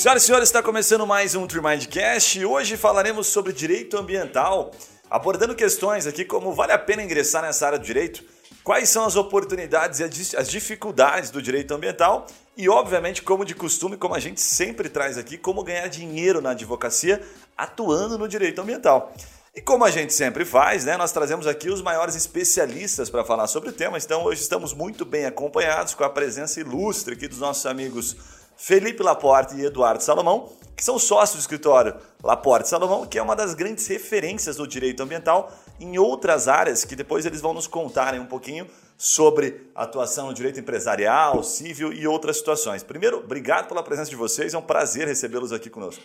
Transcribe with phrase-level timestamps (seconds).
[0.00, 4.70] Senhoras e senhores, está começando mais um Tremindcast e hoje falaremos sobre direito ambiental,
[5.10, 8.22] abordando questões aqui como vale a pena ingressar nessa área do direito,
[8.62, 12.26] quais são as oportunidades e as dificuldades do direito ambiental
[12.56, 16.50] e, obviamente, como de costume, como a gente sempre traz aqui, como ganhar dinheiro na
[16.50, 17.20] advocacia
[17.56, 19.12] atuando no direito ambiental.
[19.52, 23.48] E como a gente sempre faz, né, nós trazemos aqui os maiores especialistas para falar
[23.48, 23.98] sobre o tema.
[23.98, 29.04] Então hoje estamos muito bem acompanhados com a presença ilustre aqui dos nossos amigos Felipe
[29.04, 33.54] Laporte e Eduardo Salomão, que são sócios do escritório Laporte Salomão, que é uma das
[33.54, 38.26] grandes referências do direito ambiental em outras áreas, que depois eles vão nos contarem um
[38.26, 42.82] pouquinho sobre atuação no direito empresarial, civil e outras situações.
[42.82, 46.02] Primeiro, obrigado pela presença de vocês, é um prazer recebê-los aqui conosco.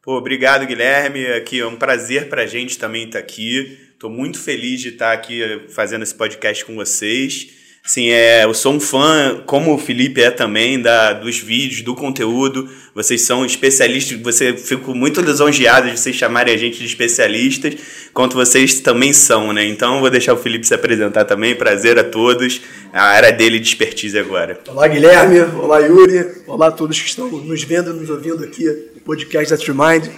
[0.00, 1.26] Pô, obrigado, Guilherme.
[1.26, 3.90] Aqui é um prazer para a gente também estar tá aqui.
[3.92, 7.65] Estou muito feliz de estar tá aqui fazendo esse podcast com vocês.
[7.86, 11.94] Sim, é, eu sou um fã, como o Felipe é também, da, dos vídeos, do
[11.94, 12.68] conteúdo.
[12.92, 17.76] Vocês são especialistas, você fico muito lisonjeado de vocês chamarem a gente de especialistas,
[18.12, 19.64] quanto vocês também são, né?
[19.64, 21.54] Então vou deixar o Felipe se apresentar também.
[21.54, 22.60] Prazer a todos.
[22.92, 24.58] A área dele de expertise agora.
[24.68, 25.38] Olá, Guilherme.
[25.56, 26.26] Olá, Yuri.
[26.48, 28.64] Olá a todos que estão nos vendo nos ouvindo aqui
[28.96, 30.08] no podcast da Trimind.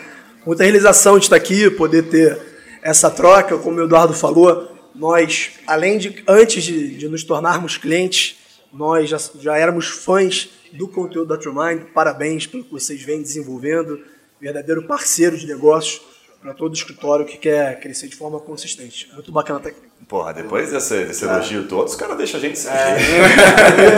[0.47, 2.39] Muita realização de estar aqui, poder ter
[2.83, 8.37] essa troca, como o Eduardo falou nós, além de, antes de, de nos tornarmos clientes,
[8.73, 11.93] nós já, já éramos fãs do conteúdo da TrueMind.
[11.95, 14.03] Parabéns pelo que vocês vêm desenvolvendo.
[14.41, 16.03] Verdadeiro parceiro de negócios
[16.41, 19.09] para todo escritório que quer crescer de forma consistente.
[19.15, 19.88] Muito bacana estar aqui.
[20.07, 22.97] Porra, depois desse, desse elogio todo, os caras deixam a gente sem é,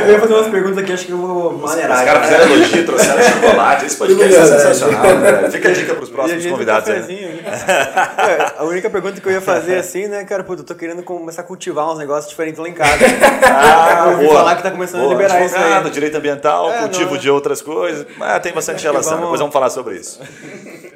[0.09, 1.99] eu, ia fazer umas perguntas aqui, acho que eu vou maneirar.
[1.99, 3.87] Os caras fizeram elogio, trouxeram chocolate.
[3.87, 5.51] Esse podcast é sensacional, né?
[5.53, 6.89] Fica a dica para os próximos convidados.
[6.89, 7.41] Né?
[7.47, 11.01] é, a única pergunta que eu ia fazer assim, né, cara, pô, eu tô querendo
[11.05, 13.05] começar a cultivar uns negócios diferentes lá em casa.
[13.45, 15.91] Ah, vou falar que tá começando boa, a liberar isso aí.
[15.91, 18.07] direito ambiental, é, cultivo não, de outras coisas.
[18.17, 19.27] Mas tem bastante relação, vamos...
[19.27, 20.21] depois vamos falar sobre isso.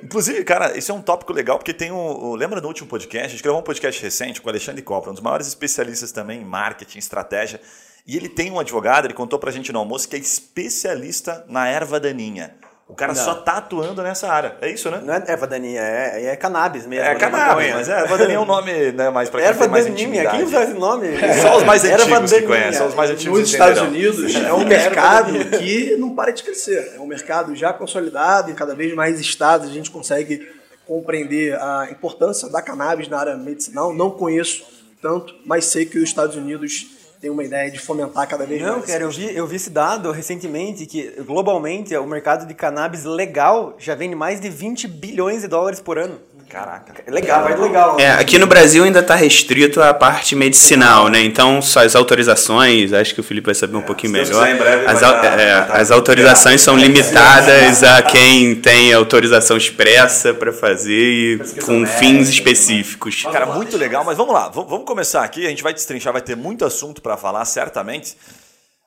[0.05, 2.35] Inclusive, cara, isso é um tópico legal, porque tem um.
[2.35, 3.29] Lembra no último podcast?
[3.29, 6.43] A gente gravou um podcast recente com o Alexandre Copa um dos maiores especialistas também
[6.43, 7.59] em marketing, estratégia.
[8.07, 11.67] E ele tem um advogado, ele contou pra gente no almoço, que é especialista na
[11.67, 12.55] erva daninha.
[12.87, 13.25] O cara não.
[13.25, 14.57] só tá atuando nessa área.
[14.61, 15.01] É isso, né?
[15.03, 17.05] Não é erva daninha, é, é cannabis mesmo.
[17.05, 19.61] É, é cannabis, mas é, erva daninha é um nome né, mais para quem erva
[19.61, 20.37] tem mais daninha, intimidade.
[20.37, 21.09] Quem usa esse nome?
[21.41, 24.67] Só os mais antigos que conhecem, só os mais antigos Nos Estados Unidos é um
[24.67, 26.93] mercado que não para de crescer.
[26.95, 30.47] É um mercado já consolidado e cada vez mais estados a gente consegue
[30.87, 33.95] compreender a importância da cannabis na área medicinal.
[33.95, 34.63] Não conheço
[35.01, 36.87] tanto, mas sei que os Estados Unidos
[37.25, 38.81] têm uma ideia de fomentar cada vez Não, mais.
[38.83, 43.05] Não, cara, eu vi, eu vi esse dado recentemente que globalmente o mercado de cannabis
[43.05, 46.19] legal já vende mais de 20 bilhões de dólares por ano.
[46.49, 46.95] Caraca.
[47.07, 47.99] É legal, vai legal.
[47.99, 51.21] É, aqui no Brasil ainda está restrito a parte medicinal, né?
[51.21, 54.47] Então, só as autorizações, acho que o Felipe vai saber um é, pouquinho melhor.
[54.87, 61.85] As, é, as autorizações são limitadas a quem tem autorização expressa para fazer e com
[61.87, 63.23] fins específicos.
[63.23, 66.37] Cara, muito legal, mas vamos lá, vamos começar aqui, a gente vai destrinchar, vai ter
[66.37, 68.17] muito assunto para falar, certamente.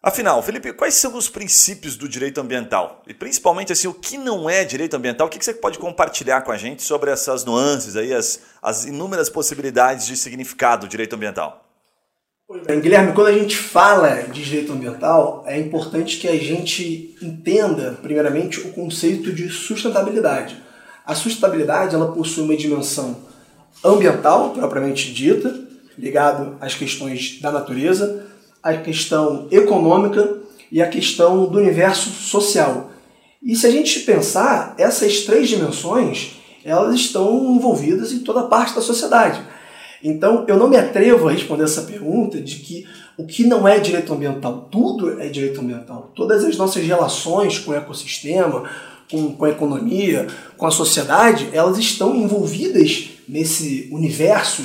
[0.02, 3.04] Afinal, Felipe, quais são os princípios do direito ambiental?
[3.08, 5.28] E principalmente assim, o que não é direito ambiental?
[5.28, 9.30] O que você pode compartilhar com a gente sobre essas nuances aí, as, as inúmeras
[9.30, 11.66] possibilidades de significado do direito ambiental?
[12.66, 17.98] Bem, Guilherme, quando a gente fala de direito ambiental, é importante que a gente entenda,
[18.02, 20.64] primeiramente, o conceito de sustentabilidade.
[21.06, 23.18] A sustentabilidade ela possui uma dimensão
[23.84, 25.54] ambiental, propriamente dita,
[25.98, 28.27] ligado às questões da natureza,
[28.62, 30.38] a questão econômica
[30.72, 32.92] e a questão do universo social.
[33.42, 38.82] E se a gente pensar, essas três dimensões, elas estão envolvidas em toda parte da
[38.82, 39.42] sociedade.
[40.04, 42.86] Então, eu não me atrevo a responder essa pergunta de que
[43.18, 46.12] o que não é direito ambiental, tudo é direito ambiental.
[46.16, 48.70] Todas as nossas relações com o ecossistema,
[49.10, 54.64] com, com a economia, com a sociedade, elas estão envolvidas nesse universo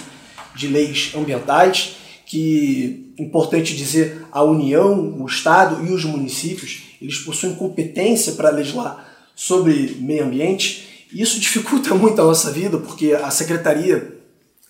[0.55, 7.55] de leis ambientais que, importante dizer, a União, o Estado e os municípios, eles possuem
[7.55, 11.07] competência para legislar sobre meio ambiente.
[11.13, 14.17] E isso dificulta muito a nossa vida, porque a Secretaria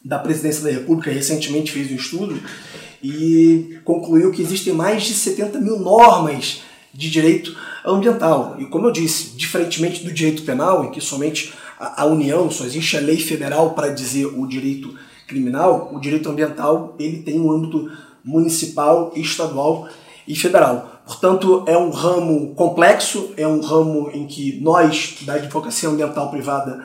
[0.04, 2.40] da Presidência da República recentemente fez um estudo
[3.02, 6.62] e concluiu que existem mais de 70 mil normas
[6.92, 8.56] de direito ambiental.
[8.58, 12.96] E como eu disse, diferentemente do direito penal, em que somente a União, só existe
[12.96, 14.94] a lei federal para dizer o direito
[15.26, 17.90] criminal, o direito ambiental ele tem um âmbito
[18.24, 19.88] municipal, estadual
[20.26, 21.02] e federal.
[21.06, 26.84] Portanto, é um ramo complexo, é um ramo em que nós, da advocacia ambiental privada,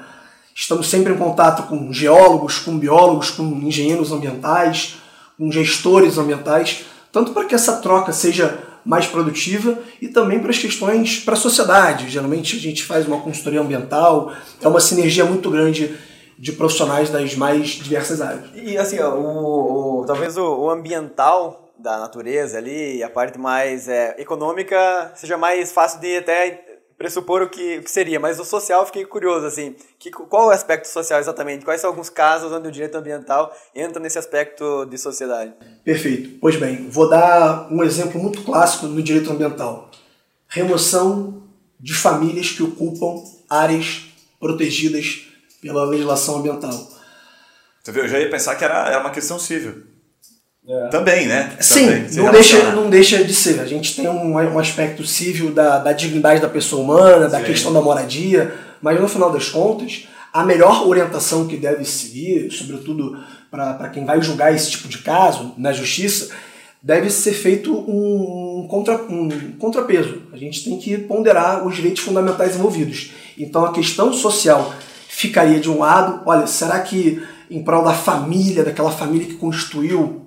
[0.55, 4.97] estamos sempre em contato com geólogos, com biólogos, com engenheiros ambientais,
[5.37, 10.57] com gestores ambientais, tanto para que essa troca seja mais produtiva e também para as
[10.57, 12.09] questões para a sociedade.
[12.09, 14.31] Geralmente a gente faz uma consultoria ambiental,
[14.61, 15.95] é uma sinergia muito grande
[16.39, 18.45] de profissionais das mais diversas áreas.
[18.55, 24.15] E assim, ó, o, talvez o, o, ambiental da natureza ali, a parte mais é,
[24.17, 26.63] econômica, seja mais fácil de até
[26.97, 30.47] pressupor o que, o que seria, mas o social fiquei curioso, assim, que, qual é
[30.47, 31.63] o aspecto social exatamente?
[31.63, 35.53] Quais são alguns casos onde o direito ambiental entra nesse aspecto de sociedade?
[35.83, 36.39] Perfeito.
[36.41, 39.91] Pois bem, vou dar um exemplo muito clássico no direito ambiental.
[40.47, 41.43] Remoção
[41.79, 44.05] de famílias que ocupam áreas
[44.39, 45.27] protegidas
[45.61, 46.71] pela legislação ambiental.
[47.83, 49.83] Você viu, eu já ia pensar que era, era uma questão civil.
[50.67, 50.87] É.
[50.87, 51.53] Também, né?
[51.61, 53.61] Sim, Também, não, deixa, não deixa de ser.
[53.61, 57.45] A gente tem um, um aspecto civil da, da dignidade da pessoa humana, da Sim.
[57.45, 63.17] questão da moradia, mas no final das contas, a melhor orientação que deve seguir, sobretudo
[63.49, 66.35] para quem vai julgar esse tipo de caso na justiça,
[66.83, 70.23] deve ser feito um, contra, um contrapeso.
[70.33, 73.11] A gente tem que ponderar os direitos fundamentais envolvidos.
[73.37, 74.73] Então a questão social
[75.07, 80.26] ficaria de um lado, olha, será que em prol da família, daquela família que constituiu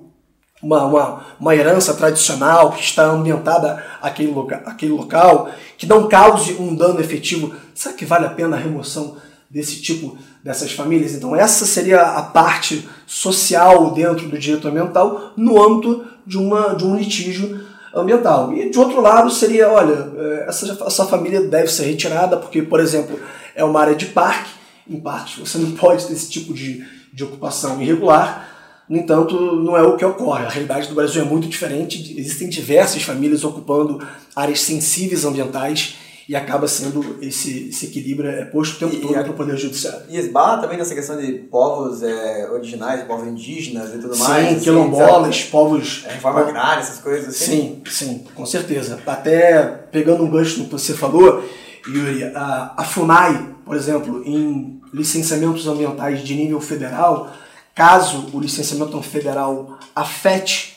[0.63, 6.55] uma, uma, uma herança tradicional que está ambientada aquele, loca, aquele local, que não cause
[6.55, 9.17] um dano efetivo, será que vale a pena a remoção
[9.51, 11.15] desse tipo dessas famílias?
[11.15, 16.85] Então essa seria a parte social dentro do direito ambiental no âmbito de, uma, de
[16.85, 18.53] um litígio ambiental.
[18.53, 22.81] E de outro lado seria, olha, eh, essa, essa família deve ser retirada porque, por
[22.81, 23.19] exemplo,
[23.55, 24.51] é uma área de parque
[24.89, 25.41] em parte.
[25.41, 28.47] Você não pode ter esse tipo de, de ocupação irregular.
[28.91, 30.45] No entanto, não é o que ocorre.
[30.45, 32.13] A realidade do Brasil é muito diferente.
[32.19, 34.05] Existem diversas famílias ocupando
[34.35, 35.97] áreas sensíveis ambientais
[36.29, 39.57] e acaba sendo esse, esse equilíbrio é posto o tempo e, todo para o Poder
[39.57, 40.03] Judiciário.
[40.09, 44.49] E esbarra também nessa questão de povos é, originais, povos indígenas e tudo sim, mais.
[44.49, 46.05] Sim, quilombolas, assim, povos...
[46.09, 47.45] É, reforma agrária, essas coisas assim.
[47.47, 48.99] Sim, sim, com certeza.
[49.07, 51.49] Até pegando um gancho no que você falou,
[51.87, 57.33] Yuri, a, a FUNAI, por exemplo, em licenciamentos ambientais de nível federal,
[57.75, 60.77] caso o licenciamento federal afete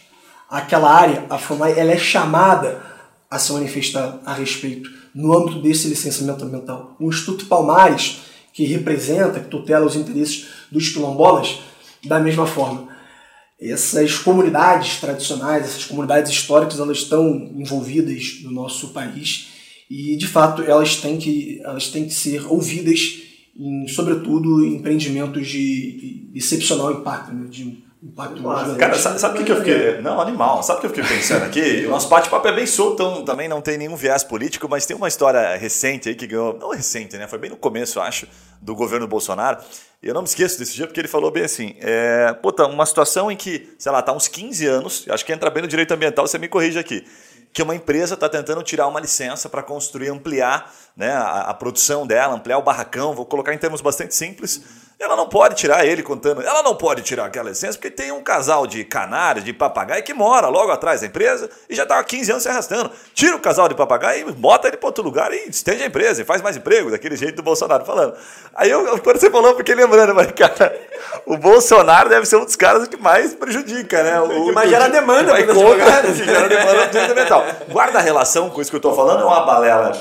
[0.49, 2.81] aquela área, a FUNAI ela é chamada
[3.29, 6.95] a se manifestar a respeito no âmbito desse licenciamento ambiental.
[6.99, 8.19] O Instituto Palmares,
[8.53, 11.59] que representa, que tutela os interesses dos quilombolas,
[12.05, 12.87] da mesma forma.
[13.59, 19.47] Essas comunidades tradicionais, essas comunidades históricas, elas estão envolvidas no nosso país
[19.89, 23.21] e de fato elas têm que, elas têm que ser ouvidas,
[23.55, 27.47] em, sobretudo em empreendimentos de, de excepcional impacto, né?
[27.49, 30.01] de impacto Nossa, Cara, sabe, sabe o que, eu fiquei.
[30.01, 30.61] Não, animal.
[30.61, 31.85] Sabe o que eu fiquei pensando aqui?
[31.85, 34.95] O nosso bate-papo é bem solto, então também não tem nenhum viés político, mas tem
[34.95, 36.57] uma história recente aí que ganhou.
[36.59, 37.27] Não recente, né?
[37.27, 38.27] Foi bem no começo, eu acho,
[38.61, 39.59] do governo Bolsonaro.
[40.01, 42.85] E eu não me esqueço desse dia porque ele falou bem assim: é, puta, uma
[42.85, 45.93] situação em que, sei lá, tá uns 15 anos, acho que entra bem no direito
[45.93, 47.05] ambiental, você me corrige aqui
[47.53, 52.07] que uma empresa está tentando tirar uma licença para construir, ampliar né, a, a, produção
[52.07, 54.63] dela, ampliar o barracão, vou colocar em termos bastante simples.
[55.03, 58.23] Ela não pode tirar ele contando, ela não pode tirar aquela licença porque tem um
[58.23, 62.03] casal de canários, de papagaio que mora logo atrás da empresa e já está há
[62.03, 62.89] 15 anos se arrastando.
[63.13, 66.21] Tira o casal de papagaio e bota ele para outro lugar e estende a empresa
[66.21, 68.13] e faz mais emprego, daquele jeito do Bolsonaro falando.
[68.55, 70.73] Aí eu, quando você falou, eu fiquei lembrando, mas cara,
[71.25, 74.21] o Bolsonaro deve ser um dos caras que mais prejudica, né?
[74.21, 77.45] O, que mais gera demanda, vai contra, gera demanda fundamental.
[77.69, 79.91] Guarda a relação com isso que eu estou falando, é uma balela.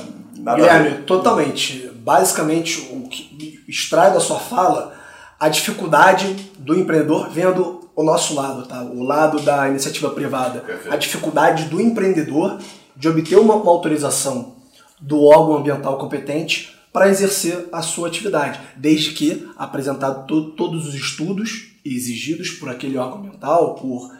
[0.55, 1.92] Guilherme, totalmente.
[2.03, 4.95] Basicamente, o que extrai da sua fala
[5.39, 8.83] a dificuldade do empreendedor vendo o nosso lado, tá?
[8.83, 10.61] O lado da iniciativa privada.
[10.61, 10.93] Perfeito.
[10.93, 12.59] A dificuldade do empreendedor
[12.97, 14.57] de obter uma, uma autorização
[15.01, 20.95] do órgão ambiental competente para exercer a sua atividade, desde que apresentado to todos os
[20.95, 24.13] estudos exigidos por aquele órgão ambiental, por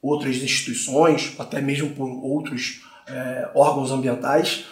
[0.00, 4.64] outras instituições, até mesmo por outros é, órgãos ambientais.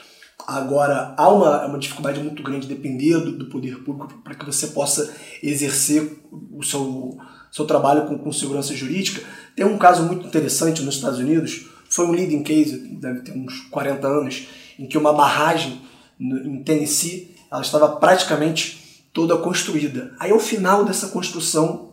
[0.48, 4.46] Agora, há uma, uma dificuldade muito grande de depender do, do poder público para que
[4.46, 7.18] você possa exercer o seu,
[7.52, 9.22] seu trabalho com, com segurança jurídica.
[9.54, 13.60] Tem um caso muito interessante nos Estados Unidos, foi um leading case, deve ter uns
[13.70, 15.82] 40 anos, em que uma barragem
[16.18, 20.14] no, em Tennessee ela estava praticamente toda construída.
[20.18, 21.90] Aí, ao final dessa construção,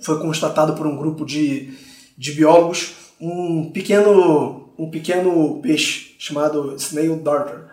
[0.00, 1.72] foi constatado por um grupo de,
[2.18, 7.63] de biólogos um pequeno, um pequeno peixe chamado snail darter.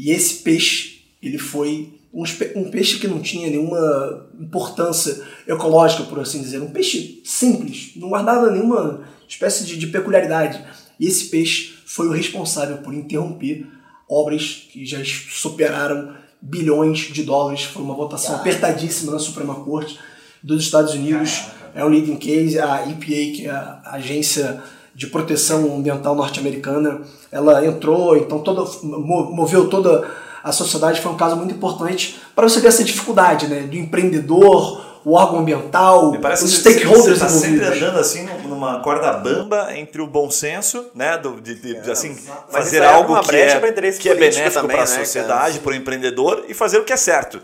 [0.00, 2.24] E esse peixe, ele foi um,
[2.56, 6.62] um peixe que não tinha nenhuma importância ecológica, por assim dizer.
[6.62, 10.64] Um peixe simples, não guardava nenhuma espécie de, de peculiaridade.
[10.98, 13.66] E esse peixe foi o responsável por interromper
[14.08, 17.64] obras que já superaram bilhões de dólares.
[17.64, 19.98] Foi uma votação apertadíssima na Suprema Corte
[20.42, 21.42] dos Estados Unidos.
[21.74, 22.58] É um leading case.
[22.58, 24.62] A EPA, que é a agência
[24.94, 30.08] de proteção ambiental norte-americana, ela entrou, então toda, moveu toda
[30.42, 34.90] a sociedade, foi um caso muito importante para você ver essa dificuldade né, do empreendedor,
[35.04, 40.06] o órgão ambiental, os stakeholders você está sempre andando assim numa corda bamba entre o
[40.06, 42.14] bom senso, né, do, de, de, de assim
[42.50, 43.60] fazer algo que é,
[43.92, 46.98] que é benéfico para a né, sociedade, para o empreendedor e fazer o que é
[46.98, 47.40] certo.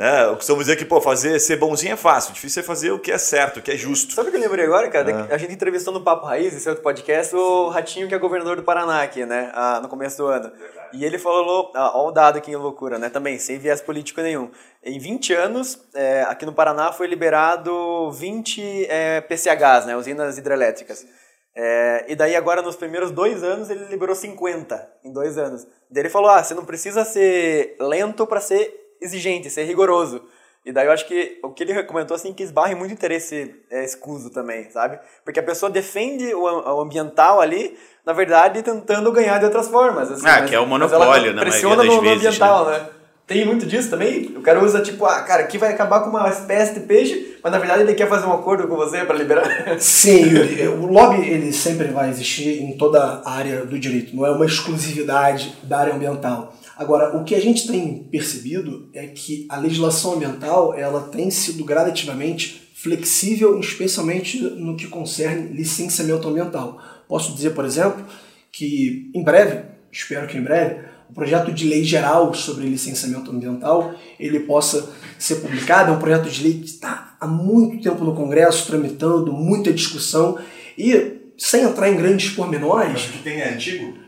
[0.00, 0.24] Né?
[0.24, 3.12] Eu costumo dizer que, pô, fazer, ser bonzinho é fácil, difícil é fazer o que
[3.12, 4.14] é certo, o que é justo.
[4.14, 5.26] Sabe o que eu lembrei agora, cara?
[5.28, 5.34] É.
[5.34, 8.62] A gente entrevistou no Papo Raiz, esse outro podcast, o Ratinho, que é governador do
[8.62, 9.52] Paraná aqui, né?
[9.52, 10.50] Ah, no começo do ano.
[10.94, 13.10] E ele falou, ah, ó o dado aqui em loucura, né?
[13.10, 14.50] Também, sem viés político nenhum.
[14.82, 19.94] Em 20 anos, é, aqui no Paraná foi liberado 20 é, PCHs, né?
[19.98, 21.04] Usinas hidrelétricas.
[21.54, 25.66] É, e daí agora nos primeiros dois anos ele liberou 50 em dois anos.
[25.90, 30.22] Daí ele falou, ah, você não precisa ser lento para ser exigente, ser rigoroso.
[30.64, 33.82] E daí eu acho que o que ele comentou assim que esbarra muito interesse é,
[33.82, 34.98] escuso também, sabe?
[35.24, 40.10] Porque a pessoa defende o, o, ambiental ali, na verdade, tentando ganhar de outras formas.
[40.10, 42.78] Assim, ah, mas, que é o monopólio, na pressiona no, vezes, ambiental, né?
[42.78, 42.86] né?
[43.26, 44.34] Tem muito disso também.
[44.36, 47.52] O cara usa tipo, ah, cara, aqui vai acabar com uma espécie de peixe, mas
[47.52, 49.48] na verdade ele quer fazer um acordo com você para liberar.
[49.80, 50.34] Sim,
[50.66, 54.44] o lobby ele sempre vai existir em toda a área do direito, não é uma
[54.44, 56.52] exclusividade da área ambiental.
[56.80, 61.62] Agora, o que a gente tem percebido é que a legislação ambiental ela tem sido
[61.62, 66.82] gradativamente flexível, especialmente no que concerne licenciamento ambiental.
[67.06, 68.02] Posso dizer, por exemplo,
[68.50, 73.94] que em breve, espero que em breve, o projeto de lei geral sobre licenciamento ambiental
[74.18, 75.92] ele possa ser publicado.
[75.92, 80.38] É um projeto de lei que está há muito tempo no Congresso, tramitando, muita discussão
[80.78, 82.92] e sem entrar em grandes pormenores.
[82.92, 83.99] Mas que tem é antigo?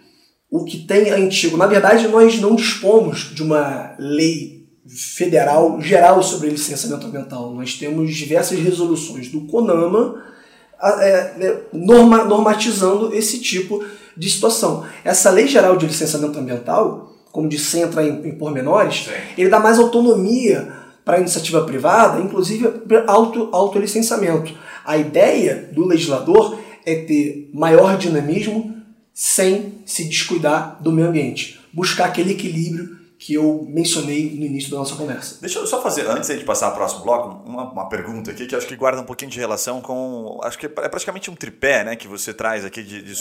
[0.52, 1.56] O que tem é antigo.
[1.56, 7.54] Na verdade, nós não dispomos de uma lei federal geral sobre licenciamento ambiental.
[7.54, 10.23] Nós temos diversas resoluções do CONAMA
[10.78, 13.82] é, né, norma, normatizando esse tipo
[14.14, 14.85] de situação.
[15.02, 19.12] Essa lei geral de licenciamento ambiental, como disse, entra em, em pormenores, Sim.
[19.38, 20.71] ele dá mais autonomia
[21.02, 22.71] para a iniciativa privada, inclusive
[23.06, 24.52] auto, autolicenciamento.
[24.85, 28.81] A ideia do legislador é ter maior dinamismo,
[29.14, 31.61] sem se descuidar do meio ambiente.
[31.73, 35.38] Buscar aquele equilíbrio que eu mencionei no início da nossa conversa.
[35.40, 38.57] Deixa eu só fazer, antes de passar ao próximo bloco, uma, uma, pergunta aqui que
[38.57, 40.40] acho que guarda um pouquinho de relação com.
[40.42, 43.14] Acho que é praticamente um tripé né, que você traz aqui de, de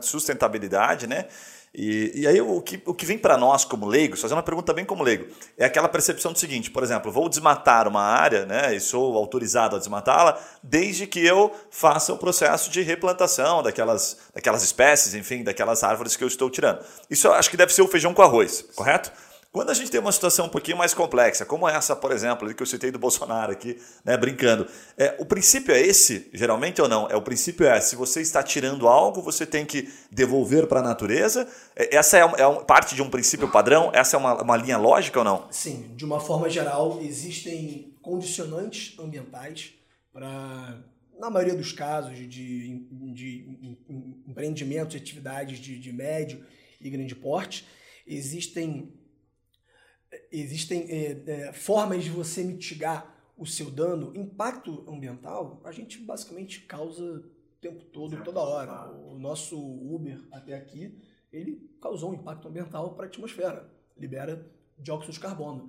[0.00, 1.26] sustentabilidade, né?
[1.74, 4.74] E, e aí o que, o que vem para nós como leigos, fazendo uma pergunta
[4.74, 5.26] bem como leigo,
[5.56, 9.76] é aquela percepção do seguinte, por exemplo, vou desmatar uma área, né, e sou autorizado
[9.76, 15.82] a desmatá-la, desde que eu faça o processo de replantação daquelas, daquelas espécies, enfim, daquelas
[15.82, 16.84] árvores que eu estou tirando.
[17.08, 19.10] Isso eu acho que deve ser o feijão com arroz, correto?
[19.52, 22.62] Quando a gente tem uma situação um pouquinho mais complexa, como essa, por exemplo, que
[22.62, 24.66] eu citei do Bolsonaro aqui, né, brincando,
[24.96, 27.06] é, o princípio é esse, geralmente ou não?
[27.10, 30.82] É o princípio é se você está tirando algo, você tem que devolver para a
[30.82, 31.46] natureza.
[31.76, 33.90] É, essa é, é parte de um princípio padrão?
[33.92, 35.46] Essa é uma, uma linha lógica ou não?
[35.50, 39.74] Sim, de uma forma geral, existem condicionantes ambientais
[40.14, 40.82] para,
[41.20, 42.88] na maioria dos casos, de, de,
[44.26, 46.42] empreendimentos e atividades de, de médio
[46.80, 47.66] e grande porte,
[48.06, 49.01] existem
[50.32, 56.60] existem é, é, formas de você mitigar o seu dano, impacto ambiental, a gente basicamente
[56.60, 57.24] causa o
[57.60, 58.90] tempo todo, toda hora.
[58.90, 60.96] O nosso Uber até aqui,
[61.32, 65.68] ele causou um impacto ambiental para a atmosfera, libera dióxido de carbono.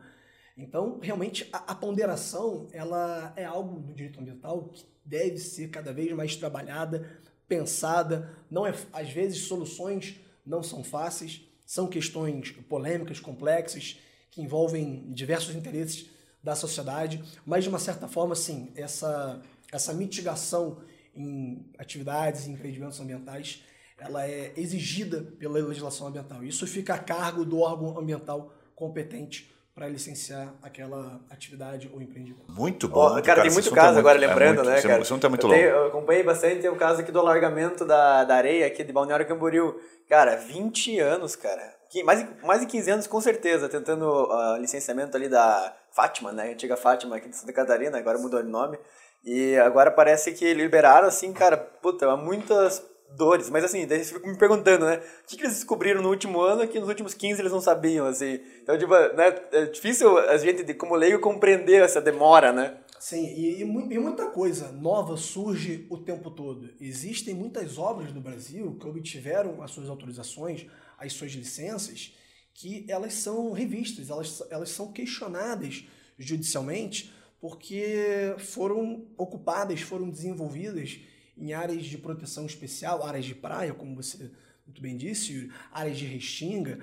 [0.55, 5.91] Então, realmente, a, a, ponderação ela é algo no direito ambiental que deve ser cada
[5.91, 7.09] vez mais trabalhada,
[7.47, 8.37] pensada.
[8.51, 13.99] Não é, às vezes, soluções não são fáceis, são questões polêmicas, complexas
[14.33, 16.09] que envolvem diversos interesses
[16.41, 19.39] da sociedade, mas de uma certa forma, sim, essa,
[19.71, 20.79] essa mitigação
[21.15, 23.63] em atividades e empreendimentos ambientais,
[23.97, 26.43] ela é exigida pela legislação ambiental.
[26.43, 32.51] Isso fica a cargo do órgão ambiental competente para licenciar aquela atividade ou empreendimento.
[32.51, 33.05] Muito bom.
[33.05, 34.93] Oh, cara, cara, tem muito caso é agora, lembrando, é muito, né, cara?
[34.95, 37.85] Esse assunto é muito eu, tenho, eu acompanhei bastante, tem o caso aqui do alargamento
[37.85, 39.79] da, da areia aqui de Balneário Camboriú.
[40.09, 45.27] Cara, 20 anos, cara mais, mais de 15 anos com certeza, tentando uh, licenciamento ali
[45.27, 46.53] da Fátima, né?
[46.53, 48.79] Antiga Fátima aqui de Santa Catarina, agora mudou de nome.
[49.23, 52.83] E agora parece que liberaram, assim, cara, puta, há muitas
[53.15, 53.49] dores.
[53.49, 54.97] Mas assim, daí você fica me perguntando, né?
[55.23, 58.05] O que, que eles descobriram no último ano que nos últimos 15 eles não sabiam,
[58.05, 58.39] assim.
[58.61, 59.35] Então, tipo, né?
[59.51, 62.77] É difícil a gente, como leigo, compreender essa demora, né?
[62.99, 66.69] Sim, e, e, muita coisa nova surge o tempo todo.
[66.79, 70.65] Existem muitas obras no Brasil que obtiveram as suas autorizações
[71.03, 72.13] as suas licenças,
[72.53, 75.85] que elas são revistas, elas, elas são questionadas
[76.17, 80.99] judicialmente porque foram ocupadas, foram desenvolvidas
[81.37, 84.31] em áreas de proteção especial, áreas de praia, como você
[84.65, 86.79] muito bem disse, áreas de restinga,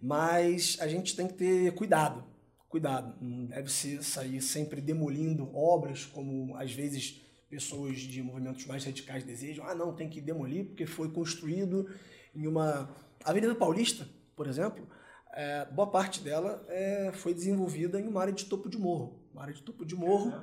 [0.00, 2.24] mas a gente tem que ter cuidado,
[2.68, 7.23] cuidado, não deve ser sair sempre demolindo obras, como às vezes
[7.54, 9.64] pessoas de movimentos mais radicais desejam.
[9.68, 11.88] Ah, não, tem que demolir porque foi construído
[12.34, 12.90] em uma
[13.24, 14.84] Avenida Paulista, por exemplo,
[15.32, 19.20] é, boa parte dela é, foi desenvolvida em uma área de topo de morro.
[19.32, 20.34] Uma área de topo de morro,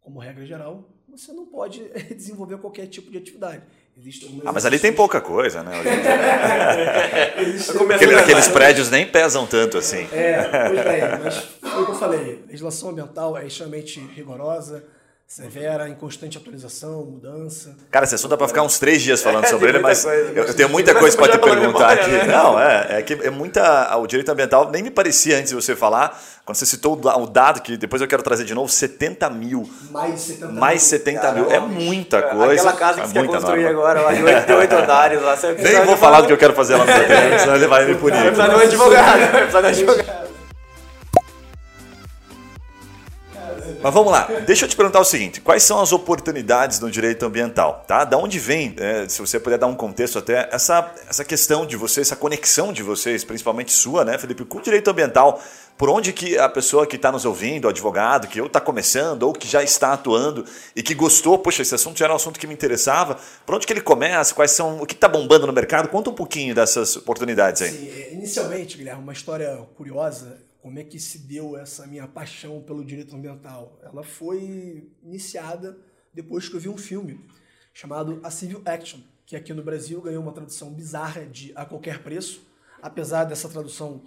[0.00, 3.62] como regra geral, você não pode desenvolver qualquer tipo de atividade.
[4.44, 5.72] ah, mas ali tem pouca coisa, né?
[7.94, 10.08] Aquele, aqueles prédios nem pesam tanto assim.
[10.12, 12.42] É, pois bem, mas foi o que eu falei.
[12.42, 14.84] A legislação ambiental é extremamente rigorosa
[15.30, 17.76] severa, em constante atualização, mudança.
[17.88, 20.54] Cara, esse assunto dá para ficar uns três dias falando sobre ele, mas coisa, eu,
[20.54, 22.10] tenho muita coisa para te perguntar aqui.
[22.10, 22.24] Né?
[22.24, 23.96] Não, é, é que é muita.
[23.96, 27.60] O direito ambiental nem me parecia antes de você falar, quando você citou o dado,
[27.60, 29.70] que depois eu quero trazer de novo, 70 mil.
[29.92, 30.60] Mais 70 mil.
[30.60, 31.50] Mais 70 Caramba, mil.
[31.52, 32.68] É muita coisa.
[32.68, 33.78] Aquela casa que é você quer construir norma.
[33.78, 35.22] agora, lá de 88 andares.
[35.22, 37.68] Lá, nem vou falar do que eu quero fazer lá no meu terreno, senão ele
[37.68, 38.16] vai me punir.
[38.16, 39.18] Vai precisar de um advogado.
[39.20, 40.19] Vai precisar de um advogado.
[43.82, 47.24] Mas vamos lá, deixa eu te perguntar o seguinte: quais são as oportunidades no direito
[47.24, 47.84] ambiental?
[47.86, 48.04] Tá?
[48.04, 51.76] Da onde vem, é, se você puder dar um contexto até, essa, essa questão de
[51.76, 55.40] vocês, essa conexão de vocês, principalmente sua, né, Felipe, com o direito ambiental?
[55.78, 59.22] Por onde que a pessoa que está nos ouvindo, o advogado, que ou está começando
[59.22, 60.44] ou que já está atuando
[60.76, 63.66] e que gostou, poxa, esse assunto já era um assunto que me interessava, por onde
[63.66, 64.34] que ele começa?
[64.34, 65.88] Quais são, o que está bombando no mercado?
[65.88, 67.70] Conta um pouquinho dessas oportunidades aí.
[67.70, 72.62] Sim, é, inicialmente, Guilherme, uma história curiosa como é que se deu essa minha paixão
[72.62, 73.78] pelo direito ambiental?
[73.82, 75.78] Ela foi iniciada
[76.12, 77.20] depois que eu vi um filme
[77.72, 82.02] chamado A Civil Action, que aqui no Brasil ganhou uma tradução bizarra de A Qualquer
[82.02, 82.42] Preço.
[82.82, 84.02] Apesar dessa tradução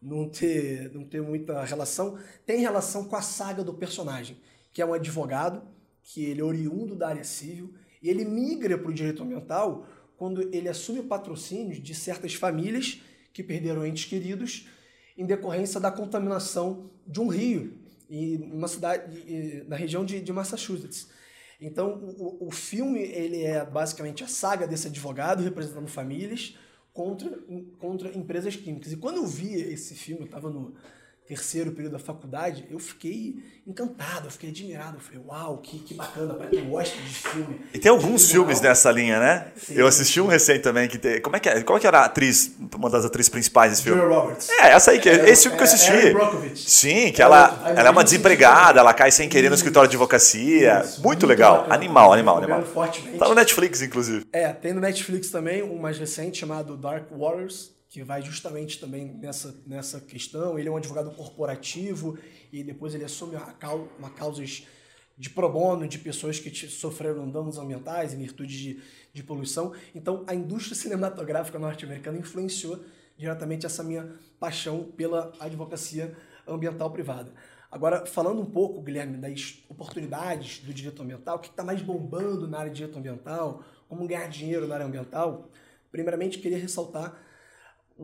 [0.00, 4.36] não ter, não ter muita relação, tem relação com a saga do personagem,
[4.72, 5.62] que é um advogado,
[6.02, 10.42] que ele é oriundo da área civil, e ele migra para o direito ambiental quando
[10.54, 13.00] ele assume o patrocínio de certas famílias
[13.32, 14.66] que perderam entes queridos
[15.16, 21.08] em decorrência da contaminação de um rio em uma cidade na região de, de Massachusetts.
[21.60, 26.58] Então, o, o filme ele é basicamente a saga desse advogado representando famílias
[26.92, 27.38] contra,
[27.78, 28.92] contra empresas químicas.
[28.92, 30.74] E quando eu vi esse filme, eu estava no
[31.32, 34.98] terceiro período da faculdade, eu fiquei encantado, eu fiquei admirado.
[34.98, 37.60] Eu falei, uau, que, que bacana, para quem gosta de filme.
[37.72, 39.46] E tem alguns filmes nessa linha, né?
[39.56, 39.74] Sim.
[39.74, 41.22] Eu assisti um recente também que tem.
[41.22, 41.62] Como é que é?
[41.62, 43.98] Qual que era a atriz, uma das atrizes principais desse filme?
[43.98, 44.50] Julia Roberts.
[44.50, 45.90] É, essa aí, que é, esse filme que eu assisti.
[45.90, 49.96] É, Sim, que ela, ela é uma desempregada, ela cai sem querer no escritório de
[49.96, 50.82] advocacia.
[50.84, 51.58] Isso, muito, muito, legal.
[51.58, 51.74] Bacana.
[51.74, 52.62] Animal, animal, animal.
[52.64, 53.16] Fortemente.
[53.16, 54.26] Tá no Netflix, inclusive.
[54.32, 59.12] É, tem no Netflix também um mais recente chamado Dark Waters que vai justamente também
[59.12, 60.58] nessa, nessa questão.
[60.58, 62.18] Ele é um advogado corporativo
[62.50, 63.36] e depois ele assume
[63.98, 64.66] uma causas
[65.18, 69.74] de pro bono de pessoas que sofreram danos ambientais em virtude de, de poluição.
[69.94, 72.82] Então, a indústria cinematográfica norte-americana influenciou
[73.18, 76.16] diretamente essa minha paixão pela advocacia
[76.48, 77.30] ambiental privada.
[77.70, 82.48] Agora, falando um pouco, Guilherme, das oportunidades do direito ambiental, o que está mais bombando
[82.48, 85.50] na área de direito ambiental, como ganhar dinheiro na área ambiental,
[85.90, 87.30] primeiramente queria ressaltar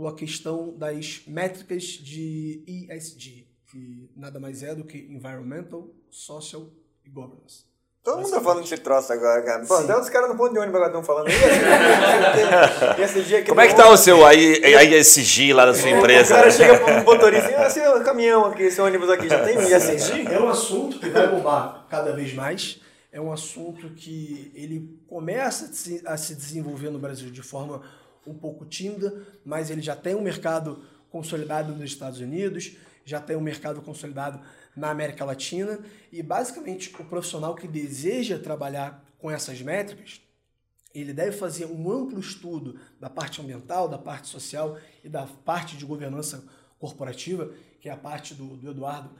[0.06, 6.70] a questão das métricas de ESG, que nada mais é do que Environmental, Social
[7.04, 7.68] e Governance.
[8.08, 9.66] Todo mundo tá falando desse troço agora, cara.
[9.66, 11.28] Pô, até os caras no ponto de ônibus agora estão falando.
[12.98, 16.32] ESG, é Como é que tá o seu ESG lá da sua empresa?
[16.32, 19.44] O cara chega para um motorista e esse assim, caminhão aqui, esse ônibus aqui, já
[19.44, 20.26] tem ESG?
[20.26, 22.80] É um assunto que vai bombar cada vez mais.
[23.12, 25.70] É um assunto que ele começa
[26.06, 27.82] a se desenvolver no Brasil de forma
[28.28, 33.36] um pouco tímida, mas ele já tem um mercado consolidado nos Estados Unidos, já tem
[33.36, 34.40] um mercado consolidado
[34.76, 35.78] na América Latina
[36.12, 40.20] e basicamente o profissional que deseja trabalhar com essas métricas,
[40.94, 45.76] ele deve fazer um amplo estudo da parte ambiental, da parte social e da parte
[45.76, 46.44] de governança
[46.78, 49.10] corporativa, que é a parte do, do Eduardo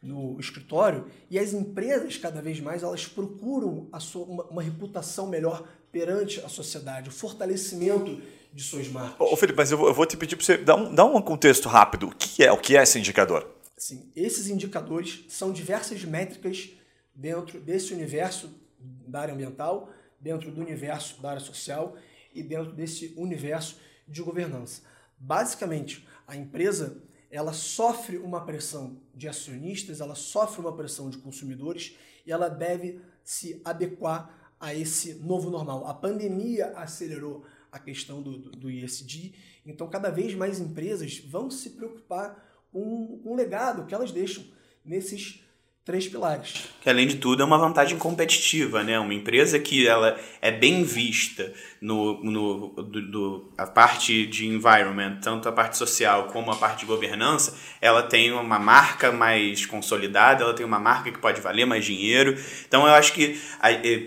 [0.00, 5.66] no escritório, e as empresas cada vez mais elas procuram sua, uma, uma reputação melhor
[5.90, 8.20] perante a sociedade, o fortalecimento
[8.52, 9.20] de suas marcas.
[9.20, 11.20] Ô, Felipe, mas eu vou, eu vou te pedir para você dar um, dar um
[11.20, 12.08] contexto rápido.
[12.08, 13.48] O que é, o que é esse indicador?
[13.76, 16.70] Sim, esses indicadores são diversas métricas
[17.14, 21.96] dentro desse universo da área ambiental, dentro do universo da área social
[22.34, 24.82] e dentro desse universo de governança.
[25.18, 31.96] Basicamente, a empresa ela sofre uma pressão de acionistas, ela sofre uma pressão de consumidores
[32.26, 35.86] e ela deve se adequar a esse novo normal.
[35.86, 37.44] A pandemia acelerou
[37.78, 39.34] a questão do, do, do ISD.
[39.64, 44.44] Então, cada vez mais empresas vão se preocupar com, com o legado que elas deixam
[44.84, 45.44] nesses
[45.88, 46.64] três pilares.
[46.82, 49.00] Que além de tudo é uma vantagem competitiva, né?
[49.00, 55.18] Uma empresa que ela é bem vista no, no do, do, a parte de environment,
[55.22, 60.44] tanto a parte social como a parte de governança, ela tem uma marca mais consolidada,
[60.44, 62.36] ela tem uma marca que pode valer mais dinheiro.
[62.68, 63.40] Então eu acho que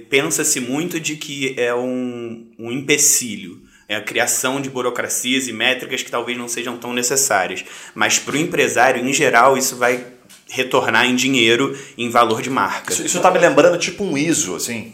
[0.08, 6.02] pensa-se muito de que é um, um empecilho é a criação de burocracias e métricas
[6.02, 7.66] que talvez não sejam tão necessárias.
[7.94, 10.21] Mas para o empresário, em geral, isso vai
[10.52, 12.94] retornar em dinheiro, em valor de marca.
[12.94, 14.94] Isso, está me lembrando tipo um ISO, assim.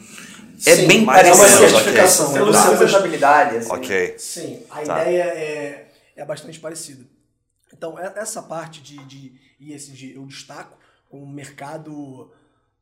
[0.65, 1.35] É Sim, bem parecido.
[1.35, 2.31] É uma certificação.
[2.31, 2.51] Okay.
[2.51, 2.77] Tá.
[2.77, 3.57] sustentabilidade.
[3.57, 3.71] Assim.
[3.71, 4.15] Ok.
[4.19, 5.01] Sim, a tá.
[5.01, 7.03] ideia é, é bastante parecida.
[7.73, 10.77] Então, essa parte de, de ESG eu destaco
[11.09, 12.31] como um mercado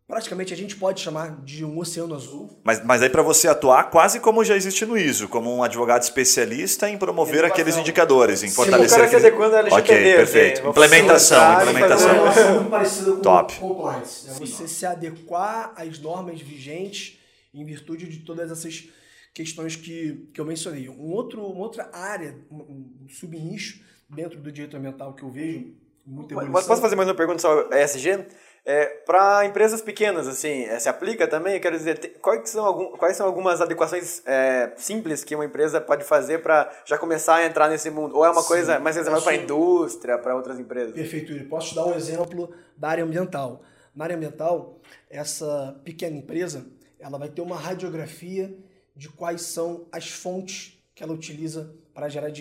[0.08, 2.60] praticamente a gente pode chamar de um oceano azul.
[2.64, 6.04] Mas, mas aí para você atuar quase como já existe no ISO, como um advogado
[6.04, 7.54] especialista em promover Inovação.
[7.54, 8.90] aqueles indicadores, em fortalecer...
[8.90, 9.32] Sim, o cara aquele...
[9.36, 10.60] quando ela Ok, perfeito.
[10.62, 12.10] Assim, implementação, implementação.
[12.10, 13.56] É muito com Top.
[13.56, 14.30] compliance.
[14.30, 17.20] É você se adequar às normas vigentes
[17.54, 18.90] em virtude de todas essas
[19.34, 20.88] questões que, que eu mencionei.
[20.88, 25.74] Um outro, uma outra área, um, um subnicho dentro do direito ambiental que eu vejo
[26.06, 26.68] muito evolução.
[26.68, 28.26] Posso fazer mais uma pergunta sobre ESG?
[28.66, 31.54] É, para empresas pequenas, assim, é, se aplica também?
[31.54, 35.80] Eu quero dizer, quais são, algum, quais são algumas adequações é, simples que uma empresa
[35.80, 38.16] pode fazer para já começar a entrar nesse mundo?
[38.16, 40.96] Ou é uma Sim, coisa mais reservada para a indústria, para outras empresas?
[40.96, 41.46] Perfeito, Yuri.
[41.46, 43.62] Posso te dar um exemplo da área ambiental.
[43.96, 44.80] Na área ambiental,
[45.12, 46.66] essa pequena empresa
[47.00, 48.58] ela vai ter uma radiografia
[48.96, 52.32] de quais são as fontes que ela utiliza para gerar,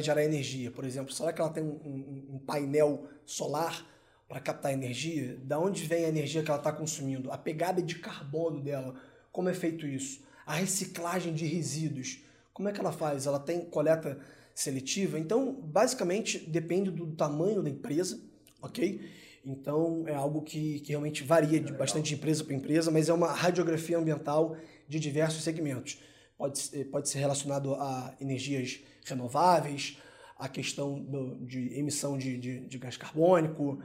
[0.00, 0.70] gerar energia.
[0.70, 3.84] Por exemplo, será que ela tem um, um, um painel solar
[4.28, 7.96] para captar energia, da onde vem a energia que ela está consumindo, a pegada de
[7.98, 8.94] carbono dela,
[9.30, 13.26] como é feito isso, a reciclagem de resíduos, como é que ela faz?
[13.26, 14.18] Ela tem coleta
[14.54, 15.18] seletiva?
[15.18, 18.18] Então, basicamente, depende do tamanho da empresa,
[18.62, 19.00] ok?
[19.44, 23.30] Então, é algo que, que realmente varia de bastante empresa para empresa, mas é uma
[23.32, 24.56] radiografia ambiental
[24.88, 25.98] de diversos segmentos.
[26.36, 29.98] Pode, pode ser relacionado a energias renováveis,
[30.38, 33.80] a questão do, de emissão de, de, de gás carbônico,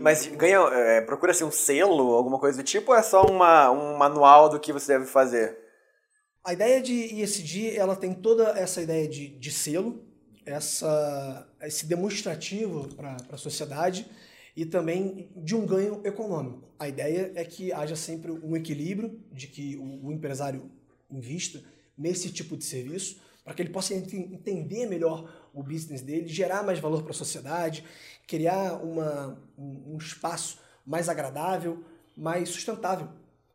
[0.00, 3.96] mas ganha, é, procura-se um selo, alguma coisa do tipo, ou é só uma, um
[3.96, 5.58] manual do que você deve fazer?
[6.44, 10.04] A ideia de ESG, ela tem toda essa ideia de, de selo,
[10.44, 14.10] essa, esse demonstrativo para a sociedade
[14.56, 16.68] e também de um ganho econômico.
[16.78, 20.70] A ideia é que haja sempre um equilíbrio, de que o, o empresário
[21.10, 21.62] invista
[21.96, 26.78] nesse tipo de serviço, para que ele possa entender melhor o business dele, gerar mais
[26.78, 27.84] valor para a sociedade,
[28.26, 31.84] criar uma, um, espaço mais agradável,
[32.16, 33.08] mais sustentável,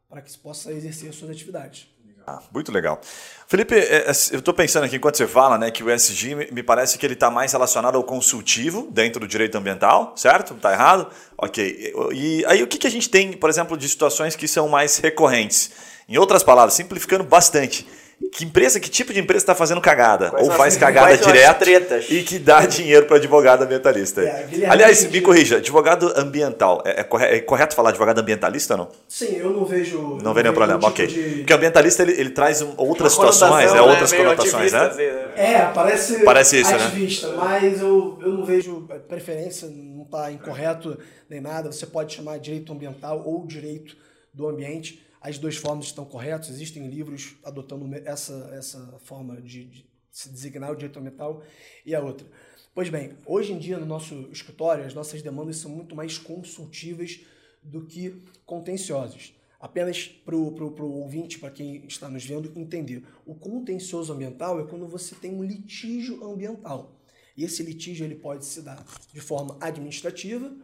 [0.09, 1.89] para que se possa exercer as suas atividades.
[2.29, 2.99] Ah, muito legal.
[3.47, 6.61] Felipe, é, é, eu estou pensando aqui enquanto você fala, né, que o ESG me
[6.61, 10.53] parece que ele está mais relacionado ao consultivo dentro do direito ambiental, certo?
[10.53, 11.09] Está errado?
[11.37, 11.93] Ok.
[12.13, 14.97] E aí o que, que a gente tem, por exemplo, de situações que são mais
[14.97, 15.71] recorrentes?
[16.09, 17.87] Em outras palavras, simplificando bastante,
[18.31, 20.29] que empresa, que tipo de empresa está fazendo cagada?
[20.29, 21.65] Quais ou faz as, cagada direto
[22.09, 24.21] e que dá dinheiro para advogado ambientalista.
[24.21, 28.77] É, Aliás, me corrija, advogado ambiental, é, é, correto, é, correto falar advogado ambientalista ou
[28.77, 28.89] não?
[29.07, 29.97] Sim, eu não vejo...
[29.97, 31.07] Não, não vê nenhum problema, tipo ok.
[31.07, 31.35] De...
[31.37, 33.81] Porque o ambientalista ele, ele traz outras situações, né?
[33.81, 34.17] outras né?
[34.17, 34.79] conotações, né?
[34.79, 35.31] Assim, né?
[35.35, 37.35] É, parece, parece isso, ativista, né?
[37.37, 40.97] mas eu, eu não vejo preferência, não está incorreto
[41.29, 41.71] nem nada.
[41.71, 43.95] Você pode chamar direito ambiental ou direito
[44.33, 49.85] do ambiente as duas formas estão corretas, existem livros adotando essa, essa forma de, de
[50.09, 51.43] se designar o direito ambiental
[51.85, 52.25] e a outra.
[52.73, 57.19] Pois bem, hoje em dia no nosso escritório as nossas demandas são muito mais consultivas
[57.61, 59.33] do que contenciosas.
[59.59, 63.03] Apenas para o ouvinte, para quem está nos vendo, entender.
[63.25, 66.95] O contencioso ambiental é quando você tem um litígio ambiental.
[67.35, 70.55] E esse litígio ele pode se dar de forma administrativa,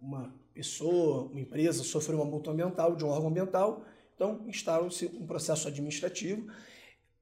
[0.00, 3.84] uma pessoa, uma empresa sofreu uma multa ambiental de um órgão ambiental
[4.18, 6.48] então, instala-se um processo administrativo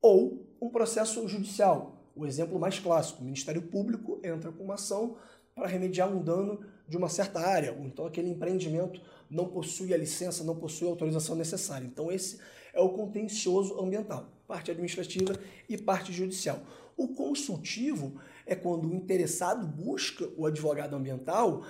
[0.01, 2.11] ou um processo judicial.
[2.17, 5.19] O exemplo mais clássico, o Ministério Público entra com uma ação
[5.55, 9.99] para remediar um dano de uma certa área, ou então aquele empreendimento não possui a
[9.99, 11.85] licença, não possui a autorização necessária.
[11.85, 12.41] Então esse
[12.73, 16.61] é o contencioso ambiental, parte administrativa e parte judicial.
[16.97, 21.63] O consultivo é quando o interessado busca o advogado ambiental